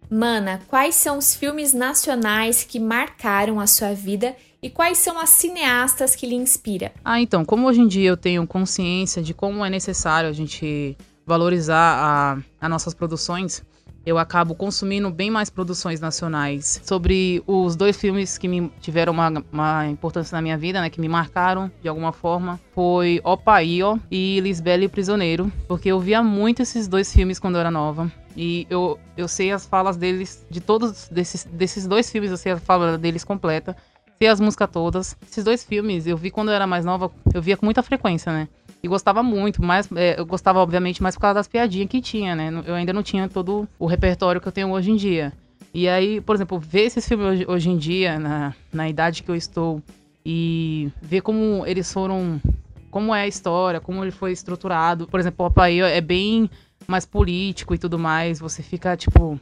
Mana, 0.09 0.61
quais 0.67 0.95
são 0.95 1.17
os 1.17 1.35
filmes 1.35 1.73
nacionais 1.73 2.63
que 2.63 2.79
marcaram 2.79 3.59
a 3.59 3.67
sua 3.67 3.93
vida 3.93 4.35
e 4.61 4.69
quais 4.69 4.97
são 4.97 5.19
as 5.19 5.29
cineastas 5.29 6.15
que 6.15 6.25
lhe 6.25 6.35
inspira? 6.35 6.93
Ah, 7.03 7.21
então, 7.21 7.45
como 7.45 7.67
hoje 7.67 7.81
em 7.81 7.87
dia 7.87 8.09
eu 8.09 8.17
tenho 8.17 8.47
consciência 8.47 9.21
de 9.21 9.33
como 9.33 9.63
é 9.63 9.69
necessário 9.69 10.29
a 10.29 10.33
gente 10.33 10.97
valorizar 11.27 12.41
as 12.59 12.69
nossas 12.69 12.93
produções, 12.93 13.61
eu 14.05 14.17
acabo 14.17 14.55
consumindo 14.55 15.11
bem 15.11 15.29
mais 15.29 15.49
produções 15.49 15.99
nacionais. 15.99 16.81
Sobre 16.85 17.43
os 17.45 17.75
dois 17.75 17.97
filmes 17.97 18.37
que 18.37 18.47
me 18.47 18.71
tiveram 18.79 19.11
uma, 19.11 19.43
uma 19.51 19.85
importância 19.87 20.33
na 20.33 20.41
minha 20.41 20.57
vida, 20.57 20.79
né, 20.79 20.89
que 20.89 21.01
me 21.01 21.09
marcaram 21.09 21.69
de 21.81 21.89
alguma 21.89 22.13
forma, 22.13 22.57
foi 22.73 23.19
Opaio 23.25 24.01
e 24.09 24.39
Lisbela 24.39 24.87
Prisioneiro, 24.87 25.51
porque 25.67 25.89
eu 25.89 25.99
via 25.99 26.23
muito 26.23 26.61
esses 26.61 26.87
dois 26.87 27.11
filmes 27.11 27.37
quando 27.37 27.55
eu 27.55 27.59
era 27.59 27.69
nova. 27.69 28.09
E 28.33 28.65
eu, 28.69 28.97
eu 29.17 29.27
sei 29.27 29.51
as 29.51 29.65
falas 29.65 29.97
deles, 29.97 30.47
de 30.49 30.61
todos 30.61 31.09
desses, 31.09 31.43
desses 31.43 31.85
dois 31.85 32.09
filmes, 32.09 32.31
eu 32.31 32.37
sei 32.37 32.53
a 32.53 32.57
fala 32.57 32.97
deles 32.97 33.25
completa, 33.25 33.75
sei 34.17 34.29
as 34.29 34.39
músicas 34.39 34.69
todas. 34.71 35.17
Esses 35.29 35.43
dois 35.43 35.65
filmes 35.65 36.07
eu 36.07 36.15
vi 36.15 36.31
quando 36.31 36.47
eu 36.47 36.53
era 36.53 36.65
mais 36.65 36.85
nova, 36.85 37.11
eu 37.33 37.41
via 37.41 37.57
com 37.57 37.65
muita 37.65 37.83
frequência, 37.83 38.31
né? 38.31 38.47
E 38.87 38.89
gostava 38.89 39.21
muito, 39.21 39.61
mas 39.61 39.89
é, 39.93 40.17
eu 40.17 40.25
gostava, 40.25 40.59
obviamente, 40.59 41.03
mais 41.03 41.15
por 41.15 41.21
causa 41.21 41.35
das 41.35 41.47
piadinhas 41.47 41.89
que 41.89 41.99
tinha, 41.99 42.33
né? 42.33 42.49
Eu 42.65 42.73
ainda 42.73 42.93
não 42.93 43.03
tinha 43.03 43.27
todo 43.27 43.67
o 43.77 43.85
repertório 43.85 44.39
que 44.39 44.47
eu 44.47 44.51
tenho 44.51 44.71
hoje 44.71 44.91
em 44.91 44.95
dia. 44.95 45.33
E 45.73 45.89
aí, 45.89 46.21
por 46.21 46.35
exemplo, 46.35 46.57
ver 46.57 46.83
esses 46.83 47.05
filmes 47.05 47.27
hoje, 47.27 47.45
hoje 47.49 47.69
em 47.69 47.77
dia, 47.77 48.17
na, 48.17 48.53
na 48.71 48.87
idade 48.87 49.23
que 49.23 49.29
eu 49.29 49.35
estou, 49.35 49.83
e 50.25 50.89
ver 51.01 51.19
como 51.19 51.65
eles 51.67 51.91
foram. 51.91 52.41
Como 52.89 53.13
é 53.13 53.23
a 53.23 53.27
história, 53.27 53.81
como 53.81 54.01
ele 54.05 54.11
foi 54.11 54.31
estruturado. 54.31 55.05
Por 55.05 55.19
exemplo, 55.19 55.45
o 55.45 55.49
Papai 55.49 55.81
é 55.81 55.99
bem 55.99 56.49
mais 56.87 57.05
político 57.05 57.75
e 57.75 57.77
tudo 57.77 57.99
mais. 57.99 58.39
Você 58.39 58.63
fica, 58.63 58.95
tipo. 58.95 59.37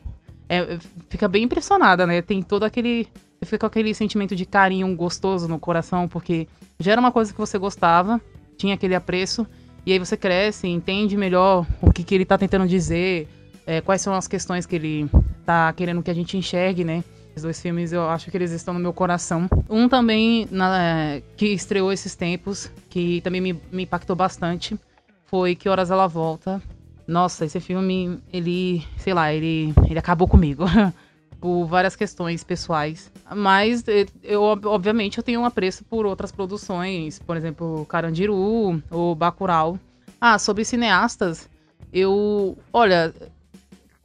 É, 0.49 0.79
fica 1.07 1.27
bem 1.27 1.43
impressionada, 1.43 2.07
né? 2.07 2.19
Tem 2.23 2.41
todo 2.41 2.63
aquele. 2.63 3.07
Fica 3.43 3.59
com 3.59 3.65
aquele 3.67 3.93
sentimento 3.93 4.35
de 4.35 4.43
carinho 4.43 4.95
gostoso 4.95 5.47
no 5.47 5.59
coração, 5.59 6.07
porque 6.07 6.47
já 6.79 6.93
era 6.93 7.01
uma 7.01 7.11
coisa 7.11 7.31
que 7.31 7.37
você 7.37 7.59
gostava, 7.59 8.19
tinha 8.57 8.75
aquele 8.75 8.95
apreço, 8.95 9.45
e 9.85 9.93
aí 9.93 9.99
você 9.99 10.17
cresce, 10.17 10.67
entende 10.67 11.15
melhor 11.15 11.65
o 11.81 11.91
que, 11.91 12.03
que 12.03 12.15
ele 12.15 12.23
está 12.23 12.37
tentando 12.37 12.67
dizer, 12.67 13.27
é, 13.67 13.81
quais 13.81 14.01
são 14.01 14.13
as 14.13 14.27
questões 14.27 14.65
que 14.65 14.75
ele 14.75 15.09
está 15.39 15.71
querendo 15.73 16.01
que 16.01 16.09
a 16.09 16.13
gente 16.13 16.37
enxergue, 16.37 16.83
né? 16.83 17.03
Os 17.35 17.41
dois 17.41 17.61
filmes 17.61 17.91
eu 17.91 18.09
acho 18.09 18.31
que 18.31 18.37
eles 18.37 18.51
estão 18.51 18.73
no 18.73 18.79
meu 18.79 18.93
coração. 18.93 19.49
Um 19.69 19.89
também 19.89 20.47
na, 20.49 21.19
que 21.35 21.47
estreou 21.47 21.91
esses 21.91 22.15
tempos, 22.15 22.71
que 22.89 23.19
também 23.21 23.41
me, 23.41 23.61
me 23.71 23.83
impactou 23.83 24.15
bastante, 24.15 24.79
foi 25.25 25.53
Que 25.53 25.67
Horas 25.67 25.91
Ela 25.91 26.07
Volta. 26.07 26.61
Nossa, 27.05 27.45
esse 27.45 27.59
filme, 27.59 28.19
ele, 28.31 28.83
sei 28.97 29.13
lá, 29.13 29.31
ele, 29.33 29.73
ele 29.87 29.99
acabou 29.99 30.27
comigo. 30.27 30.63
por 31.45 31.65
várias 31.67 31.95
questões 31.95 32.43
pessoais. 32.43 33.11
Mas 33.35 33.83
eu, 34.23 34.41
obviamente, 34.41 35.19
eu 35.19 35.23
tenho 35.23 35.41
um 35.41 35.45
apreço 35.45 35.83
por 35.83 36.03
outras 36.03 36.31
produções, 36.31 37.19
por 37.19 37.37
exemplo, 37.37 37.85
Carandiru 37.85 38.81
ou 38.89 39.13
Bacurau. 39.13 39.77
Ah, 40.19 40.39
sobre 40.39 40.65
cineastas, 40.65 41.47
eu, 41.93 42.57
olha, 42.73 43.13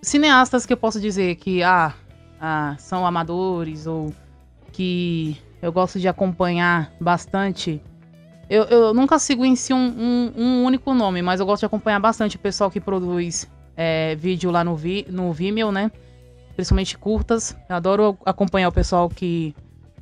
cineastas 0.02 0.66
que 0.66 0.74
eu 0.74 0.76
posso 0.76 1.00
dizer 1.00 1.36
que 1.36 1.62
ah, 1.62 1.94
ah, 2.38 2.76
são 2.78 3.06
amadores 3.06 3.86
ou 3.86 4.12
que 4.70 5.40
eu 5.62 5.72
gosto 5.72 5.98
de 5.98 6.08
acompanhar 6.08 6.92
bastante. 7.00 7.80
Eu, 8.50 8.64
eu 8.64 8.92
nunca 8.92 9.18
sigo 9.18 9.46
em 9.46 9.56
si 9.56 9.72
um, 9.72 9.78
um, 9.78 10.32
um, 10.36 10.64
único 10.64 10.92
nome, 10.92 11.22
mas 11.22 11.40
eu 11.40 11.46
gosto 11.46 11.60
de 11.60 11.66
acompanhar 11.66 12.00
bastante 12.00 12.36
o 12.36 12.38
pessoal 12.38 12.70
que 12.70 12.82
produz 12.82 13.48
é, 13.74 14.14
vídeo 14.14 14.50
lá 14.50 14.62
no, 14.62 14.76
Vi, 14.76 15.06
no 15.08 15.32
Vimeo, 15.32 15.72
né? 15.72 15.90
Principalmente 16.60 16.98
curtas. 16.98 17.56
Eu 17.70 17.76
adoro 17.76 18.18
acompanhar 18.24 18.68
o 18.68 18.72
pessoal 18.72 19.08
que 19.08 19.54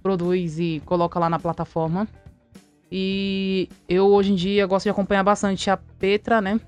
produz 0.03 0.59
e 0.59 0.83
coloca 0.85 1.17
lá 1.17 1.31
na 1.31 1.39
plataforma. 1.39 2.09
E 2.91 3.69
eu 3.89 4.07
hoje 4.07 4.33
em 4.33 4.35
dia 4.35 4.67
gosto 4.67 4.85
de 4.85 4.91
acompanhar 4.91 5.23
bastante 5.23 5.71
a 5.71 5.77
Petra, 5.77 6.41
né? 6.41 6.61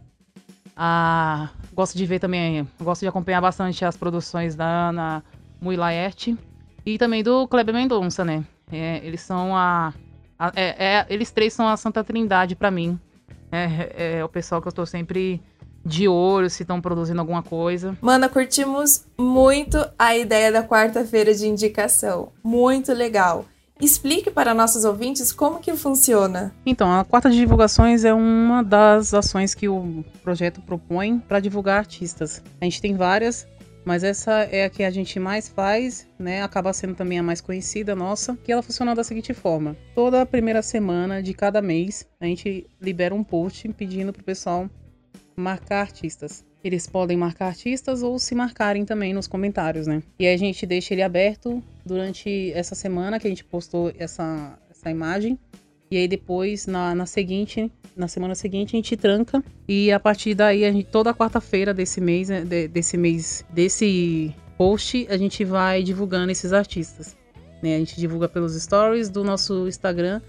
A... 0.76 1.50
Gosto 1.74 1.98
de 1.98 2.06
ver 2.06 2.20
também, 2.20 2.68
gosto 2.80 3.00
de 3.00 3.08
acompanhar 3.08 3.40
bastante 3.40 3.84
as 3.84 3.96
produções 3.96 4.54
da 4.54 4.64
Ana 4.64 5.24
Muilaerte 5.60 6.38
e 6.86 6.96
também 6.96 7.24
do 7.24 7.48
Kleber 7.48 7.74
Mendonça, 7.74 8.24
né? 8.24 8.44
É, 8.70 9.00
eles 9.04 9.22
são 9.22 9.56
a. 9.56 9.92
a 10.38 10.52
é, 10.54 10.84
é, 10.84 11.06
eles 11.08 11.32
três 11.32 11.52
são 11.52 11.66
a 11.66 11.76
Santa 11.76 12.04
Trindade 12.04 12.54
para 12.54 12.70
mim. 12.70 12.98
É, 13.50 13.64
é, 13.64 14.18
é, 14.18 14.24
o 14.24 14.28
pessoal 14.28 14.62
que 14.62 14.68
eu 14.68 14.72
tô 14.72 14.86
sempre 14.86 15.42
de 15.84 16.08
olho 16.08 16.50
se 16.50 16.62
estão 16.62 16.80
produzindo 16.80 17.20
alguma 17.20 17.42
coisa. 17.42 17.96
Mana, 18.00 18.28
curtimos 18.28 19.04
muito 19.18 19.78
a 19.98 20.16
ideia 20.16 20.52
da 20.52 20.62
quarta-feira 20.62 21.34
de 21.34 21.46
indicação. 21.46 22.32
Muito 22.42 22.92
legal. 22.92 23.44
Explique 23.80 24.30
para 24.30 24.52
nossos 24.52 24.84
ouvintes 24.84 25.32
como 25.32 25.58
que 25.58 25.74
funciona. 25.74 26.54
Então, 26.66 26.92
a 26.92 27.02
quarta 27.02 27.30
de 27.30 27.36
divulgações 27.36 28.04
é 28.04 28.12
uma 28.12 28.62
das 28.62 29.14
ações 29.14 29.54
que 29.54 29.68
o 29.68 30.04
projeto 30.22 30.60
propõe 30.60 31.18
para 31.18 31.40
divulgar 31.40 31.78
artistas. 31.78 32.42
A 32.60 32.64
gente 32.64 32.82
tem 32.82 32.94
várias, 32.94 33.46
mas 33.82 34.04
essa 34.04 34.42
é 34.42 34.66
a 34.66 34.70
que 34.70 34.84
a 34.84 34.90
gente 34.90 35.18
mais 35.18 35.48
faz, 35.48 36.06
né? 36.18 36.42
Acaba 36.42 36.74
sendo 36.74 36.94
também 36.94 37.18
a 37.18 37.22
mais 37.22 37.40
conhecida 37.40 37.96
nossa, 37.96 38.36
que 38.44 38.52
ela 38.52 38.62
funciona 38.62 38.94
da 38.94 39.02
seguinte 39.02 39.32
forma: 39.32 39.74
toda 39.94 40.26
primeira 40.26 40.60
semana 40.60 41.22
de 41.22 41.32
cada 41.32 41.62
mês, 41.62 42.06
a 42.20 42.26
gente 42.26 42.66
libera 42.80 43.14
um 43.14 43.24
post 43.24 43.66
pedindo 43.70 44.12
pro 44.12 44.22
pessoal 44.22 44.68
marcar 45.40 45.80
artistas. 45.80 46.44
Eles 46.62 46.86
podem 46.86 47.16
marcar 47.16 47.46
artistas 47.46 48.02
ou 48.02 48.18
se 48.18 48.34
marcarem 48.34 48.84
também 48.84 49.14
nos 49.14 49.26
comentários, 49.26 49.86
né? 49.86 50.02
E 50.18 50.26
a 50.26 50.36
gente 50.36 50.66
deixa 50.66 50.92
ele 50.94 51.02
aberto 51.02 51.62
durante 51.84 52.52
essa 52.52 52.74
semana 52.74 53.18
que 53.18 53.26
a 53.26 53.30
gente 53.30 53.44
postou 53.44 53.92
essa, 53.98 54.58
essa 54.70 54.90
imagem. 54.90 55.38
E 55.90 55.96
aí 55.96 56.06
depois, 56.06 56.66
na, 56.66 56.94
na 56.94 57.06
seguinte, 57.06 57.72
na 57.96 58.06
semana 58.06 58.34
seguinte, 58.34 58.76
a 58.76 58.78
gente 58.78 58.96
tranca. 58.96 59.42
E 59.66 59.90
a 59.90 59.98
partir 59.98 60.34
daí, 60.34 60.64
a 60.64 60.70
gente, 60.70 60.86
toda 60.86 61.14
quarta-feira 61.14 61.74
desse 61.74 62.00
mês, 62.00 62.28
né, 62.28 62.42
de, 62.42 62.68
desse 62.68 62.96
mês, 62.96 63.44
desse 63.50 64.34
post, 64.56 65.06
a 65.08 65.16
gente 65.16 65.44
vai 65.44 65.82
divulgando 65.82 66.30
esses 66.30 66.52
artistas. 66.52 67.16
Né? 67.62 67.74
A 67.74 67.78
gente 67.78 67.98
divulga 67.98 68.28
pelos 68.28 68.54
stories 68.60 69.08
do 69.08 69.24
nosso 69.24 69.66
Instagram 69.66 70.20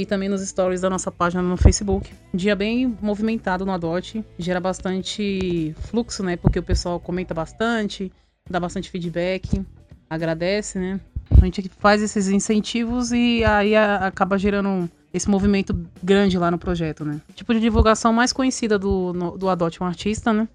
e 0.00 0.06
também 0.06 0.28
nos 0.28 0.46
stories 0.46 0.80
da 0.80 0.88
nossa 0.88 1.10
página 1.10 1.42
no 1.42 1.56
Facebook. 1.56 2.12
Dia 2.32 2.54
bem 2.54 2.96
movimentado 3.02 3.66
no 3.66 3.72
Adote, 3.72 4.24
gera 4.38 4.60
bastante 4.60 5.74
fluxo, 5.80 6.22
né? 6.22 6.36
Porque 6.36 6.58
o 6.58 6.62
pessoal 6.62 7.00
comenta 7.00 7.34
bastante, 7.34 8.12
dá 8.48 8.60
bastante 8.60 8.90
feedback, 8.90 9.60
agradece, 10.08 10.78
né? 10.78 11.00
A 11.30 11.44
gente 11.44 11.68
faz 11.78 12.00
esses 12.00 12.28
incentivos 12.28 13.10
e 13.12 13.44
aí 13.44 13.74
acaba 13.74 14.38
gerando 14.38 14.88
esse 15.12 15.28
movimento 15.28 15.74
grande 16.02 16.38
lá 16.38 16.50
no 16.50 16.58
projeto, 16.58 17.04
né? 17.04 17.20
Tipo 17.34 17.52
de 17.52 17.60
divulgação 17.60 18.12
mais 18.12 18.32
conhecida 18.32 18.78
do, 18.78 19.12
do 19.36 19.48
Adote 19.48 19.82
um 19.82 19.86
Artista, 19.86 20.32
né? 20.32 20.48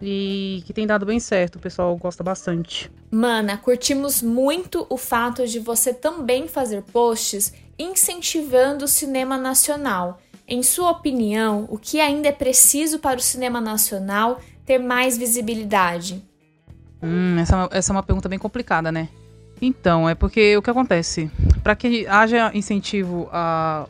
E 0.00 0.62
que 0.66 0.72
tem 0.72 0.86
dado 0.86 1.06
bem 1.06 1.20
certo, 1.20 1.56
o 1.56 1.58
pessoal 1.58 1.96
gosta 1.96 2.22
bastante. 2.22 2.90
Mana, 3.10 3.56
curtimos 3.56 4.22
muito 4.22 4.86
o 4.90 4.96
fato 4.96 5.46
de 5.46 5.58
você 5.58 5.94
também 5.94 6.48
fazer 6.48 6.82
posts 6.82 7.52
incentivando 7.78 8.84
o 8.84 8.88
cinema 8.88 9.38
nacional. 9.38 10.20
Em 10.46 10.62
sua 10.62 10.90
opinião, 10.90 11.66
o 11.70 11.78
que 11.78 12.00
ainda 12.00 12.28
é 12.28 12.32
preciso 12.32 12.98
para 12.98 13.18
o 13.18 13.22
cinema 13.22 13.60
nacional 13.60 14.40
ter 14.66 14.78
mais 14.78 15.16
visibilidade? 15.16 16.22
Hum, 17.02 17.38
essa, 17.38 17.68
é 17.70 17.78
essa 17.78 17.92
é 17.92 17.94
uma 17.94 18.02
pergunta 18.02 18.28
bem 18.28 18.38
complicada, 18.38 18.92
né? 18.92 19.08
Então, 19.60 20.08
é 20.08 20.14
porque 20.14 20.56
o 20.56 20.62
que 20.62 20.70
acontece? 20.70 21.30
Para 21.62 21.74
que 21.74 22.06
haja 22.06 22.50
incentivo 22.54 23.28
à, 23.32 23.88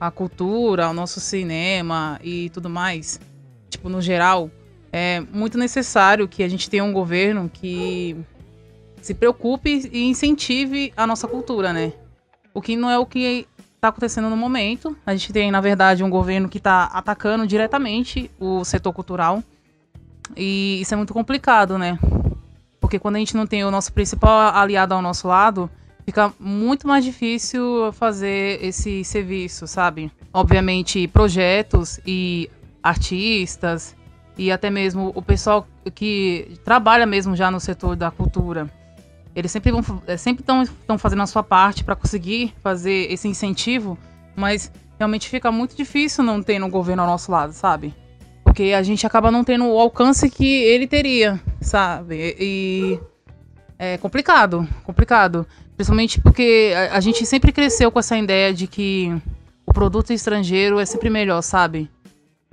à 0.00 0.10
cultura, 0.10 0.86
ao 0.86 0.94
nosso 0.94 1.20
cinema 1.20 2.18
e 2.22 2.48
tudo 2.50 2.70
mais, 2.70 3.20
tipo, 3.68 3.88
no 3.88 4.00
geral, 4.00 4.50
é 4.92 5.20
muito 5.32 5.56
necessário 5.56 6.26
que 6.26 6.42
a 6.42 6.48
gente 6.48 6.68
tenha 6.68 6.84
um 6.84 6.92
governo 6.92 7.50
que 7.52 8.16
se 9.00 9.14
preocupe 9.14 9.88
e 9.92 10.04
incentive 10.04 10.92
a 10.96 11.06
nossa 11.06 11.26
cultura, 11.26 11.72
né? 11.72 11.92
O 12.52 12.60
que 12.60 12.76
não 12.76 12.90
é 12.90 12.98
o 12.98 13.06
que 13.06 13.46
está 13.76 13.88
acontecendo 13.88 14.28
no 14.28 14.36
momento. 14.36 14.96
A 15.06 15.14
gente 15.14 15.32
tem, 15.32 15.50
na 15.50 15.60
verdade, 15.60 16.04
um 16.04 16.10
governo 16.10 16.48
que 16.48 16.58
está 16.58 16.84
atacando 16.84 17.46
diretamente 17.46 18.30
o 18.38 18.64
setor 18.64 18.92
cultural. 18.92 19.42
E 20.36 20.80
isso 20.80 20.92
é 20.92 20.96
muito 20.96 21.14
complicado, 21.14 21.78
né? 21.78 21.98
Porque 22.80 22.98
quando 22.98 23.16
a 23.16 23.18
gente 23.18 23.36
não 23.36 23.46
tem 23.46 23.64
o 23.64 23.70
nosso 23.70 23.92
principal 23.92 24.54
aliado 24.54 24.94
ao 24.94 25.00
nosso 25.00 25.28
lado, 25.28 25.70
fica 26.04 26.32
muito 26.38 26.86
mais 26.86 27.04
difícil 27.04 27.92
fazer 27.92 28.62
esse 28.62 29.04
serviço, 29.04 29.66
sabe? 29.66 30.10
Obviamente, 30.32 31.08
projetos 31.08 32.00
e 32.06 32.50
artistas 32.82 33.94
e 34.40 34.50
até 34.50 34.70
mesmo 34.70 35.12
o 35.14 35.20
pessoal 35.20 35.68
que 35.94 36.58
trabalha 36.64 37.04
mesmo 37.04 37.36
já 37.36 37.50
no 37.50 37.60
setor 37.60 37.94
da 37.94 38.10
cultura. 38.10 38.70
Eles 39.36 39.52
sempre 39.52 39.70
vão 39.70 39.84
é, 40.06 40.16
sempre 40.16 40.42
estão 40.42 40.96
fazendo 40.96 41.22
a 41.22 41.26
sua 41.26 41.42
parte 41.42 41.84
para 41.84 41.94
conseguir 41.94 42.54
fazer 42.62 43.12
esse 43.12 43.28
incentivo, 43.28 43.98
mas 44.34 44.72
realmente 44.98 45.28
fica 45.28 45.52
muito 45.52 45.76
difícil 45.76 46.24
não 46.24 46.42
ter 46.42 46.58
no 46.58 46.70
governo 46.70 47.02
ao 47.02 47.08
nosso 47.08 47.30
lado, 47.30 47.52
sabe? 47.52 47.94
Porque 48.42 48.72
a 48.72 48.82
gente 48.82 49.06
acaba 49.06 49.30
não 49.30 49.44
tendo 49.44 49.66
o 49.66 49.78
alcance 49.78 50.30
que 50.30 50.64
ele 50.64 50.86
teria, 50.86 51.38
sabe? 51.60 52.34
E 52.40 52.98
é 53.78 53.98
complicado, 53.98 54.66
complicado. 54.84 55.46
Principalmente 55.76 56.18
porque 56.18 56.72
a 56.90 57.00
gente 57.00 57.26
sempre 57.26 57.52
cresceu 57.52 57.92
com 57.92 57.98
essa 57.98 58.16
ideia 58.16 58.54
de 58.54 58.66
que 58.66 59.14
o 59.66 59.72
produto 59.74 60.14
estrangeiro 60.14 60.80
é 60.80 60.86
sempre 60.86 61.10
melhor, 61.10 61.42
sabe? 61.42 61.90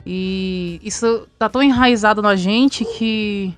E 0.05 0.79
isso 0.83 1.27
tá 1.37 1.49
tão 1.49 1.61
enraizado 1.61 2.21
na 2.21 2.35
gente 2.35 2.85
que 2.97 3.53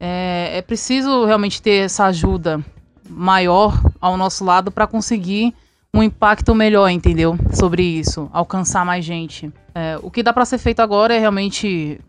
é, 0.00 0.58
é 0.58 0.62
preciso 0.62 1.24
realmente 1.24 1.62
ter 1.62 1.84
essa 1.84 2.06
ajuda 2.06 2.64
maior 3.08 3.80
ao 4.00 4.16
nosso 4.16 4.44
lado 4.44 4.70
para 4.70 4.86
conseguir 4.86 5.54
um 5.94 6.02
impacto 6.02 6.54
melhor, 6.54 6.88
entendeu? 6.90 7.38
Sobre 7.52 7.82
isso, 7.82 8.28
alcançar 8.32 8.84
mais 8.84 9.04
gente. 9.04 9.50
É, 9.74 9.98
o 10.02 10.10
que 10.10 10.22
dá 10.22 10.32
para 10.32 10.44
ser 10.44 10.58
feito 10.58 10.80
agora 10.80 11.14
é 11.14 11.18
realmente 11.18 12.00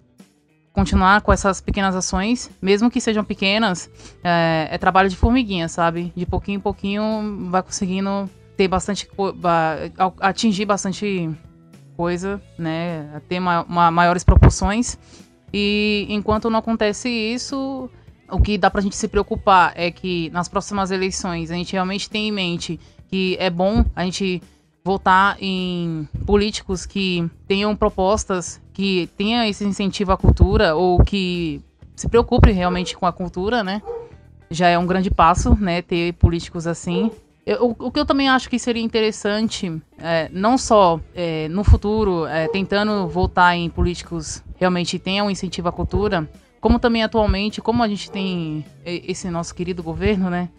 continuar 0.74 1.22
com 1.22 1.34
essas 1.34 1.60
pequenas 1.60 1.96
ações, 1.96 2.52
mesmo 2.62 2.92
que 2.92 3.02
sejam 3.02 3.24
pequenas, 3.24 3.90
é, 4.24 4.68
é 4.70 4.78
trabalho 4.78 5.10
de 5.10 5.16
formiguinha, 5.16 5.68
sabe? 5.68 6.12
De 6.16 6.26
pouquinho 6.26 6.58
em 6.58 6.60
pouquinho 6.60 7.48
vai 7.50 7.64
conseguindo 7.64 8.30
ter 8.56 8.68
bastante 8.68 9.08
atingir 10.20 10.66
bastante 10.66 11.30
coisa, 11.98 12.40
né? 12.58 13.20
Ter 13.28 13.40
uma, 13.40 13.64
uma, 13.64 13.92
maiores 13.92 14.24
proporções. 14.24 14.98
E 15.52 16.06
enquanto 16.10 16.50
não 16.50 16.60
acontece 16.60 17.10
isso, 17.10 17.90
o 18.30 18.40
que 18.40 18.58
dá 18.58 18.70
pra 18.70 18.82
gente 18.82 18.96
se 18.96 19.08
preocupar 19.08 19.74
é 19.76 19.90
que 19.90 20.30
nas 20.30 20.48
próximas 20.48 20.92
eleições 20.92 21.50
a 21.50 21.56
gente 21.56 21.74
realmente 21.74 22.10
tem 22.10 22.28
em 22.28 22.32
mente 22.32 22.80
que 23.08 23.36
é 23.40 23.50
bom 23.50 23.84
a 23.96 24.04
gente 24.04 24.42
votar 24.84 25.38
em 25.42 26.08
políticos 26.26 26.86
que 26.86 27.30
tenham 27.48 27.76
propostas 27.76 28.62
que 28.74 29.10
tenham 29.18 29.44
esse 29.44 29.66
incentivo 29.66 30.12
à 30.12 30.18
cultura 30.18 30.76
ou 30.76 31.04
que 31.04 31.62
se 31.96 32.08
preocupe 32.08 32.52
realmente 32.52 32.96
com 32.96 33.08
a 33.08 33.12
cultura, 33.12 33.64
né? 33.64 33.82
Já 34.52 34.68
é 34.68 34.78
um 34.78 34.86
grande 34.86 35.10
passo, 35.10 35.56
né? 35.60 35.82
Ter 35.82 36.14
políticos 36.14 36.68
assim. 36.68 37.12
Eu, 37.48 37.74
o, 37.80 37.90
que 37.90 37.98
eu 37.98 38.06
também 38.06 38.28
acho 38.28 38.50
que 38.50 38.60
seria 38.60 38.84
interessante, 38.84 39.82
é, 40.00 40.28
não 40.34 40.58
só 40.58 41.00
é, 41.16 41.48
no 41.48 41.64
futuro, 41.64 42.26
é, 42.26 42.50
tentando 42.50 43.08
votar 43.08 43.56
em 43.56 43.70
políticos 43.70 44.44
realmente 44.58 45.00
tenham 45.00 45.32
incentivo 45.32 45.70
à 45.70 45.72
cultura, 45.72 46.30
como 46.60 46.78
também 46.78 47.04
atualmente, 47.04 47.62
como 47.62 47.82
a 47.82 47.88
gente 47.88 48.12
tem 48.12 48.66
esse 48.84 49.30
nosso 49.30 49.56
querido 49.56 49.82
governo, 49.82 50.30
né? 50.30 50.50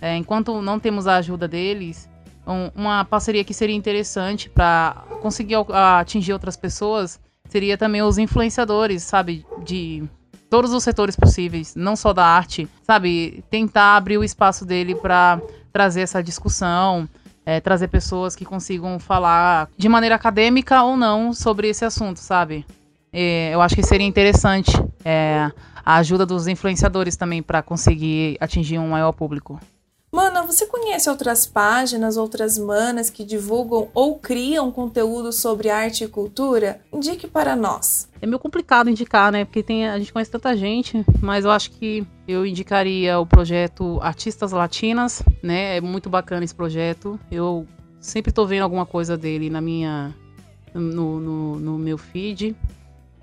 É, 0.00 0.16
enquanto 0.16 0.62
não 0.62 0.78
temos 0.78 1.08
a 1.08 1.16
ajuda 1.16 1.48
deles, 1.48 2.08
um, 2.46 2.70
uma 2.80 3.04
parceria 3.04 3.42
que 3.42 3.52
seria 3.52 3.74
interessante 3.74 4.48
para 4.48 5.04
conseguir 5.20 5.56
atingir 5.72 6.32
outras 6.32 6.56
pessoas 6.56 7.18
seria 7.48 7.76
também 7.76 8.02
os 8.02 8.18
influenciadores, 8.18 9.02
sabe? 9.02 9.44
De 9.64 10.04
todos 10.48 10.72
os 10.72 10.84
setores 10.84 11.16
possíveis, 11.16 11.74
não 11.74 11.96
só 11.96 12.12
da 12.12 12.24
arte, 12.24 12.68
sabe? 12.84 13.42
Tentar 13.50 13.96
abrir 13.96 14.16
o 14.16 14.22
espaço 14.22 14.64
dele 14.64 14.94
para 14.94 15.40
trazer 15.76 16.00
essa 16.00 16.22
discussão, 16.22 17.06
é, 17.44 17.60
trazer 17.60 17.88
pessoas 17.88 18.34
que 18.34 18.46
consigam 18.46 18.98
falar 18.98 19.68
de 19.76 19.90
maneira 19.90 20.14
acadêmica 20.14 20.82
ou 20.82 20.96
não 20.96 21.34
sobre 21.34 21.68
esse 21.68 21.84
assunto, 21.84 22.18
sabe? 22.18 22.64
É, 23.12 23.50
eu 23.52 23.60
acho 23.60 23.74
que 23.74 23.82
seria 23.82 24.06
interessante 24.06 24.72
é, 25.04 25.52
a 25.84 25.96
ajuda 25.96 26.24
dos 26.24 26.46
influenciadores 26.46 27.14
também 27.14 27.42
para 27.42 27.60
conseguir 27.60 28.38
atingir 28.40 28.78
um 28.78 28.88
maior 28.88 29.12
público. 29.12 29.60
Mana, 30.16 30.40
você 30.40 30.64
conhece 30.64 31.10
outras 31.10 31.46
páginas, 31.46 32.16
outras 32.16 32.56
manas 32.56 33.10
que 33.10 33.22
divulgam 33.22 33.90
ou 33.92 34.18
criam 34.18 34.72
conteúdo 34.72 35.30
sobre 35.30 35.68
arte 35.68 36.04
e 36.04 36.08
cultura? 36.08 36.80
Indique 36.90 37.26
para 37.26 37.54
nós. 37.54 38.08
É 38.22 38.24
meio 38.24 38.38
complicado 38.38 38.88
indicar, 38.88 39.30
né? 39.30 39.44
Porque 39.44 39.62
tem, 39.62 39.86
a 39.86 39.98
gente 39.98 40.14
conhece 40.14 40.30
tanta 40.30 40.56
gente, 40.56 41.04
mas 41.20 41.44
eu 41.44 41.50
acho 41.50 41.70
que 41.72 42.06
eu 42.26 42.46
indicaria 42.46 43.18
o 43.18 43.26
projeto 43.26 43.98
Artistas 44.00 44.52
Latinas, 44.52 45.22
né? 45.42 45.76
É 45.76 45.80
muito 45.82 46.08
bacana 46.08 46.44
esse 46.44 46.54
projeto. 46.54 47.20
Eu 47.30 47.66
sempre 48.00 48.32
tô 48.32 48.46
vendo 48.46 48.62
alguma 48.62 48.86
coisa 48.86 49.18
dele 49.18 49.50
na 49.50 49.60
minha 49.60 50.14
no, 50.72 51.20
no, 51.20 51.56
no 51.56 51.78
meu 51.78 51.98
feed. 51.98 52.56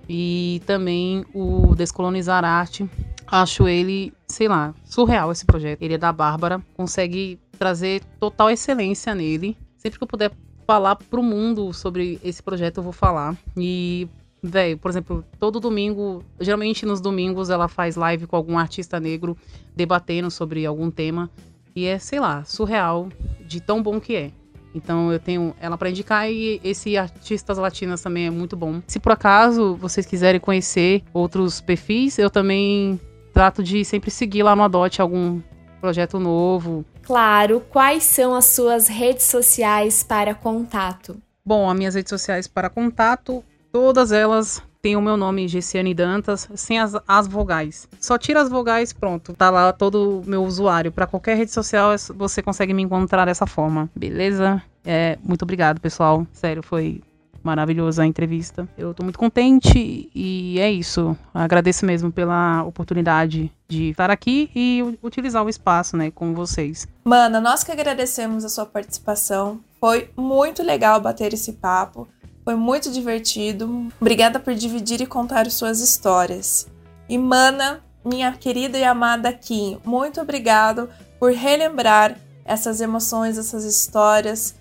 E 0.08 0.62
também 0.66 1.26
o 1.34 1.76
Descolonizar 1.76 2.44
Arte, 2.44 2.90
acho 3.28 3.68
ele, 3.68 4.14
sei 4.28 4.48
lá, 4.48 4.74
surreal 4.84 5.32
esse 5.32 5.46
projeto. 5.46 5.82
Ele 5.82 5.94
é 5.94 5.98
da 5.98 6.12
Bárbara, 6.12 6.62
consegue 6.76 7.40
trazer 7.58 8.04
total 8.20 8.50
excelência 8.50 9.16
nele. 9.16 9.58
Sempre 9.78 9.98
que 9.98 10.04
eu 10.04 10.08
puder 10.08 10.32
falar 10.66 10.96
pro 10.96 11.24
mundo 11.24 11.74
sobre 11.74 12.20
esse 12.24 12.42
projeto, 12.42 12.78
eu 12.78 12.84
vou 12.84 12.94
falar. 12.94 13.38
E, 13.56 14.08
velho, 14.42 14.78
por 14.78 14.92
exemplo, 14.92 15.24
todo 15.40 15.60
domingo, 15.60 16.24
geralmente 16.40 16.86
nos 16.86 17.02
domingos 17.02 17.50
ela 17.50 17.68
faz 17.68 17.96
live 17.96 18.28
com 18.28 18.36
algum 18.36 18.58
artista 18.58 19.00
negro 19.00 19.38
debatendo 19.76 20.30
sobre 20.30 20.66
algum 20.66 20.92
tema. 20.92 21.30
E 21.76 21.86
é, 21.86 21.98
sei 21.98 22.20
lá, 22.20 22.44
surreal 22.44 23.10
de 23.46 23.60
tão 23.60 23.82
bom 23.82 24.00
que 24.00 24.16
é. 24.16 24.32
Então 24.74 25.12
eu 25.12 25.20
tenho 25.20 25.56
ela 25.60 25.78
para 25.78 25.90
indicar 25.90 26.30
e 26.30 26.60
esse 26.64 26.98
Artistas 26.98 27.58
Latinas 27.58 28.02
também 28.02 28.28
é 28.28 28.30
muito 28.30 28.56
bom. 28.56 28.82
Se 28.88 29.00
por 29.00 29.12
acaso 29.12 29.76
vocês 29.76 30.06
quiserem 30.06 30.40
conhecer 30.40 31.04
outros 31.14 31.62
perfis, 31.62 32.18
eu 32.18 32.30
também 32.30 33.00
trato 33.34 33.64
de 33.64 33.84
sempre 33.84 34.12
seguir 34.12 34.44
lá 34.44 34.56
no 34.56 34.64
Adote 34.64 35.02
algum 35.02 35.42
projeto 35.82 36.20
novo. 36.20 36.86
Claro, 37.02 37.62
quais 37.70 38.04
são 38.04 38.34
as 38.34 38.46
suas 38.46 38.88
redes 38.88 39.26
sociais 39.26 40.04
para 40.04 40.34
contato? 40.34 41.18
Bom, 41.46 41.70
as 41.70 41.78
minhas 41.78 41.96
redes 41.96 42.10
sociais 42.10 42.48
para 42.48 42.70
contato, 42.70 43.44
todas 43.72 44.14
elas 44.14 44.62
têm 44.84 44.98
o 44.98 45.02
meu 45.02 45.16
nome, 45.16 45.48
Gessiane 45.48 45.94
Dantas, 45.94 46.50
sem 46.56 46.78
as, 46.78 46.94
as 47.08 47.26
vogais. 47.26 47.88
Só 48.02 48.18
tira 48.18 48.42
as 48.42 48.50
vogais, 48.50 48.92
pronto. 48.92 49.34
Tá 49.34 49.50
lá 49.50 49.72
todo 49.72 50.20
o 50.20 50.30
meu 50.30 50.44
usuário. 50.44 50.92
Para 50.92 51.08
qualquer 51.08 51.38
rede 51.38 51.52
social, 51.52 51.92
você 52.14 52.44
consegue 52.44 52.74
me 52.74 52.84
encontrar 52.84 53.24
dessa 53.24 53.48
forma. 53.48 53.90
Beleza? 53.96 54.62
É, 54.84 55.18
muito 55.24 55.44
obrigado, 55.44 55.80
pessoal. 55.80 56.28
Sério, 56.34 56.62
foi 56.62 57.02
maravilhosa 57.42 58.04
a 58.04 58.06
entrevista. 58.06 58.68
Eu 58.78 58.94
tô 58.94 59.04
muito 59.04 59.18
contente 59.18 60.10
e 60.14 60.60
é 60.60 60.70
isso. 60.70 61.16
Agradeço 61.34 61.86
mesmo 61.86 62.12
pela 62.12 62.64
oportunidade 62.64 63.50
de 63.70 63.92
estar 63.92 64.12
aqui 64.12 64.52
e 64.54 64.98
utilizar 65.02 65.46
o 65.46 65.50
espaço, 65.50 65.96
né, 65.96 66.12
com 66.12 66.34
vocês. 66.34 66.86
Mana, 67.06 67.40
nós 67.40 67.64
que 67.64 67.72
agradecemos 67.72 68.44
a 68.44 68.50
sua 68.50 68.66
participação. 68.66 69.62
Foi 69.80 70.10
muito 70.16 70.62
legal 70.62 71.00
bater 71.00 71.34
esse 71.34 71.54
papo. 71.54 72.08
Foi 72.44 72.56
muito 72.56 72.92
divertido. 72.92 73.88
Obrigada 74.00 74.40
por 74.40 74.54
dividir 74.54 75.02
e 75.02 75.06
contar 75.06 75.50
suas 75.50 75.80
histórias. 75.80 76.68
E 77.08 77.18
Mana, 77.18 77.82
minha 78.04 78.32
querida 78.34 78.78
e 78.78 78.84
amada 78.84 79.32
Kim, 79.32 79.80
muito 79.86 80.20
obrigado 80.20 80.90
por 81.20 81.32
relembrar 81.32 82.18
essas 82.46 82.82
emoções, 82.82 83.38
essas 83.38 83.64
histórias 83.64 84.56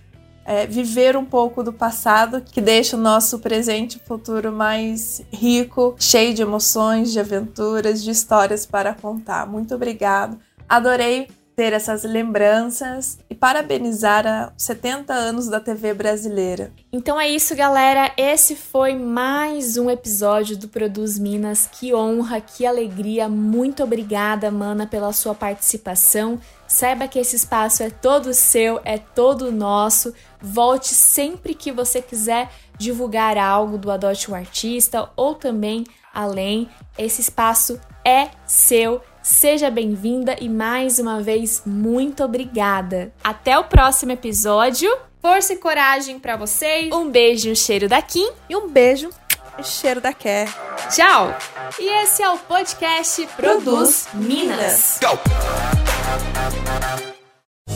é, 0.45 0.67
viver 0.67 1.17
um 1.17 1.25
pouco 1.25 1.63
do 1.63 1.73
passado, 1.73 2.41
que 2.41 2.61
deixa 2.61 2.97
o 2.97 3.01
nosso 3.01 3.39
presente 3.39 3.97
e 3.97 4.07
futuro 4.07 4.53
mais 4.53 5.23
rico, 5.33 5.95
cheio 5.99 6.35
de 6.35 6.43
emoções, 6.43 7.13
de 7.13 7.21
aventuras, 7.21 8.03
de 8.03 8.11
histórias 8.11 8.67
para 8.67 8.95
contar. 8.95 9.47
Muito 9.47 9.75
obrigado. 9.75 10.39
Adorei 10.69 11.29
ter 11.63 11.73
essas 11.73 12.03
lembranças 12.03 13.21
e 13.31 13.37
parabenizar 13.37 14.27
a 14.27 14.53
70 14.57 15.15
anos 15.15 15.47
da 15.47 15.61
TV 15.61 15.95
brasileira. 15.95 16.73
Então 16.93 17.21
é 17.21 17.29
isso, 17.29 17.55
galera. 17.55 18.11
Esse 18.17 18.57
foi 18.57 18.97
mais 18.97 19.77
um 19.77 19.89
episódio 19.89 20.57
do 20.57 20.67
Produz 20.67 21.21
Minas. 21.21 21.69
Que 21.71 21.95
honra, 21.95 22.41
que 22.41 22.67
alegria. 22.67 23.29
Muito 23.29 23.85
obrigada, 23.85 24.51
Mana, 24.51 24.89
pela 24.89 25.13
sua 25.13 25.37
participação. 25.37 26.41
Saiba 26.67 27.07
que 27.07 27.21
esse 27.21 27.37
espaço 27.37 27.85
é 27.85 27.91
todo 27.91 28.35
seu, 28.35 28.81
é 28.85 28.99
todo 28.99 29.53
nosso. 29.53 30.13
Volte 30.41 30.89
sempre 30.89 31.55
que 31.55 31.71
você 31.71 32.03
quiser 32.03 32.51
divulgar 32.77 33.39
algo 33.39 33.79
do 33.79 33.89
Adote 33.89 34.29
um 34.29 34.35
Artista 34.35 35.09
ou 35.15 35.37
também 35.37 35.85
além. 36.13 36.69
Esse 36.99 37.21
espaço 37.21 37.81
é 38.05 38.31
seu. 38.45 39.01
Seja 39.23 39.71
bem-vinda 39.71 40.37
e 40.41 40.49
mais 40.49 40.99
uma 40.99 41.21
vez 41.21 41.63
muito 41.65 42.25
obrigada. 42.25 43.13
Até 43.23 43.57
o 43.57 43.65
próximo 43.65 44.13
episódio. 44.13 44.91
Força 45.21 45.53
e 45.53 45.57
coragem 45.57 46.19
para 46.19 46.37
vocês. 46.37 46.93
Um 46.93 47.09
beijo 47.09 47.49
e 47.49 47.53
um 47.53 47.55
cheiro 47.55 47.89
da 47.89 48.03
Kim 48.03 48.29
e 48.51 48.57
um 48.57 48.69
beijo 48.69 49.11
e 49.57 49.63
cheiro 49.63 50.01
da 50.01 50.13
Ké. 50.13 50.47
Tchau. 50.91 51.37
E 51.79 52.03
esse 52.03 52.21
é 52.21 52.29
o 52.31 52.37
podcast 52.37 53.25
Produz 53.37 54.09
Minas. 54.13 54.99
Go. 55.01 55.17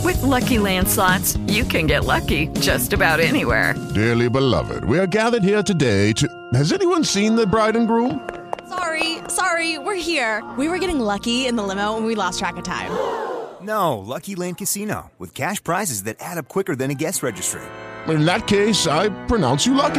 With 0.04 0.20
Lucky 0.22 0.58
Land 0.58 0.88
slots, 0.88 1.36
you 1.48 1.64
can 1.64 1.86
get 1.86 2.04
lucky 2.04 2.48
just 2.60 2.92
about 2.92 3.20
anywhere. 3.20 3.74
Dearly 3.94 4.28
beloved, 4.28 4.84
we 4.84 4.98
are 4.98 5.06
gathered 5.06 5.44
here 5.44 5.62
today 5.62 6.12
to. 6.14 6.26
Has 6.54 6.72
anyone 6.72 7.04
seen 7.04 7.36
the 7.36 7.46
bride 7.46 7.76
and 7.76 7.86
groom? 7.86 8.20
Sorry, 8.68 9.18
sorry, 9.28 9.78
we're 9.78 9.94
here. 9.94 10.44
We 10.58 10.68
were 10.68 10.78
getting 10.78 11.00
lucky 11.00 11.46
in 11.46 11.56
the 11.56 11.62
limo 11.62 11.96
and 11.96 12.04
we 12.04 12.14
lost 12.14 12.38
track 12.38 12.56
of 12.56 12.64
time. 12.64 12.90
No, 13.62 13.98
Lucky 13.98 14.36
Land 14.36 14.58
Casino, 14.58 15.10
with 15.18 15.34
cash 15.34 15.64
prizes 15.64 16.04
that 16.04 16.18
add 16.20 16.38
up 16.38 16.46
quicker 16.46 16.76
than 16.76 16.90
a 16.90 16.94
guest 16.94 17.22
registry. 17.22 17.62
In 18.06 18.24
that 18.26 18.46
case, 18.46 18.86
I 18.86 19.08
pronounce 19.26 19.66
you 19.66 19.74
lucky. 19.74 19.94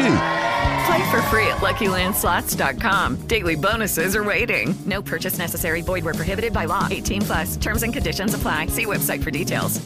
Play 0.86 1.10
for 1.12 1.22
free 1.24 1.48
at 1.48 1.58
LuckyLandSlots.com. 1.58 3.28
Daily 3.28 3.56
bonuses 3.56 4.16
are 4.16 4.24
waiting. 4.24 4.74
No 4.86 5.02
purchase 5.02 5.38
necessary. 5.38 5.82
Void 5.82 6.06
where 6.06 6.14
prohibited 6.14 6.54
by 6.54 6.64
law. 6.64 6.88
18 6.90 7.22
plus. 7.24 7.58
Terms 7.58 7.84
and 7.84 7.92
conditions 7.92 8.34
apply. 8.34 8.68
See 8.68 8.86
website 8.86 9.22
for 9.22 9.32
details. 9.32 9.86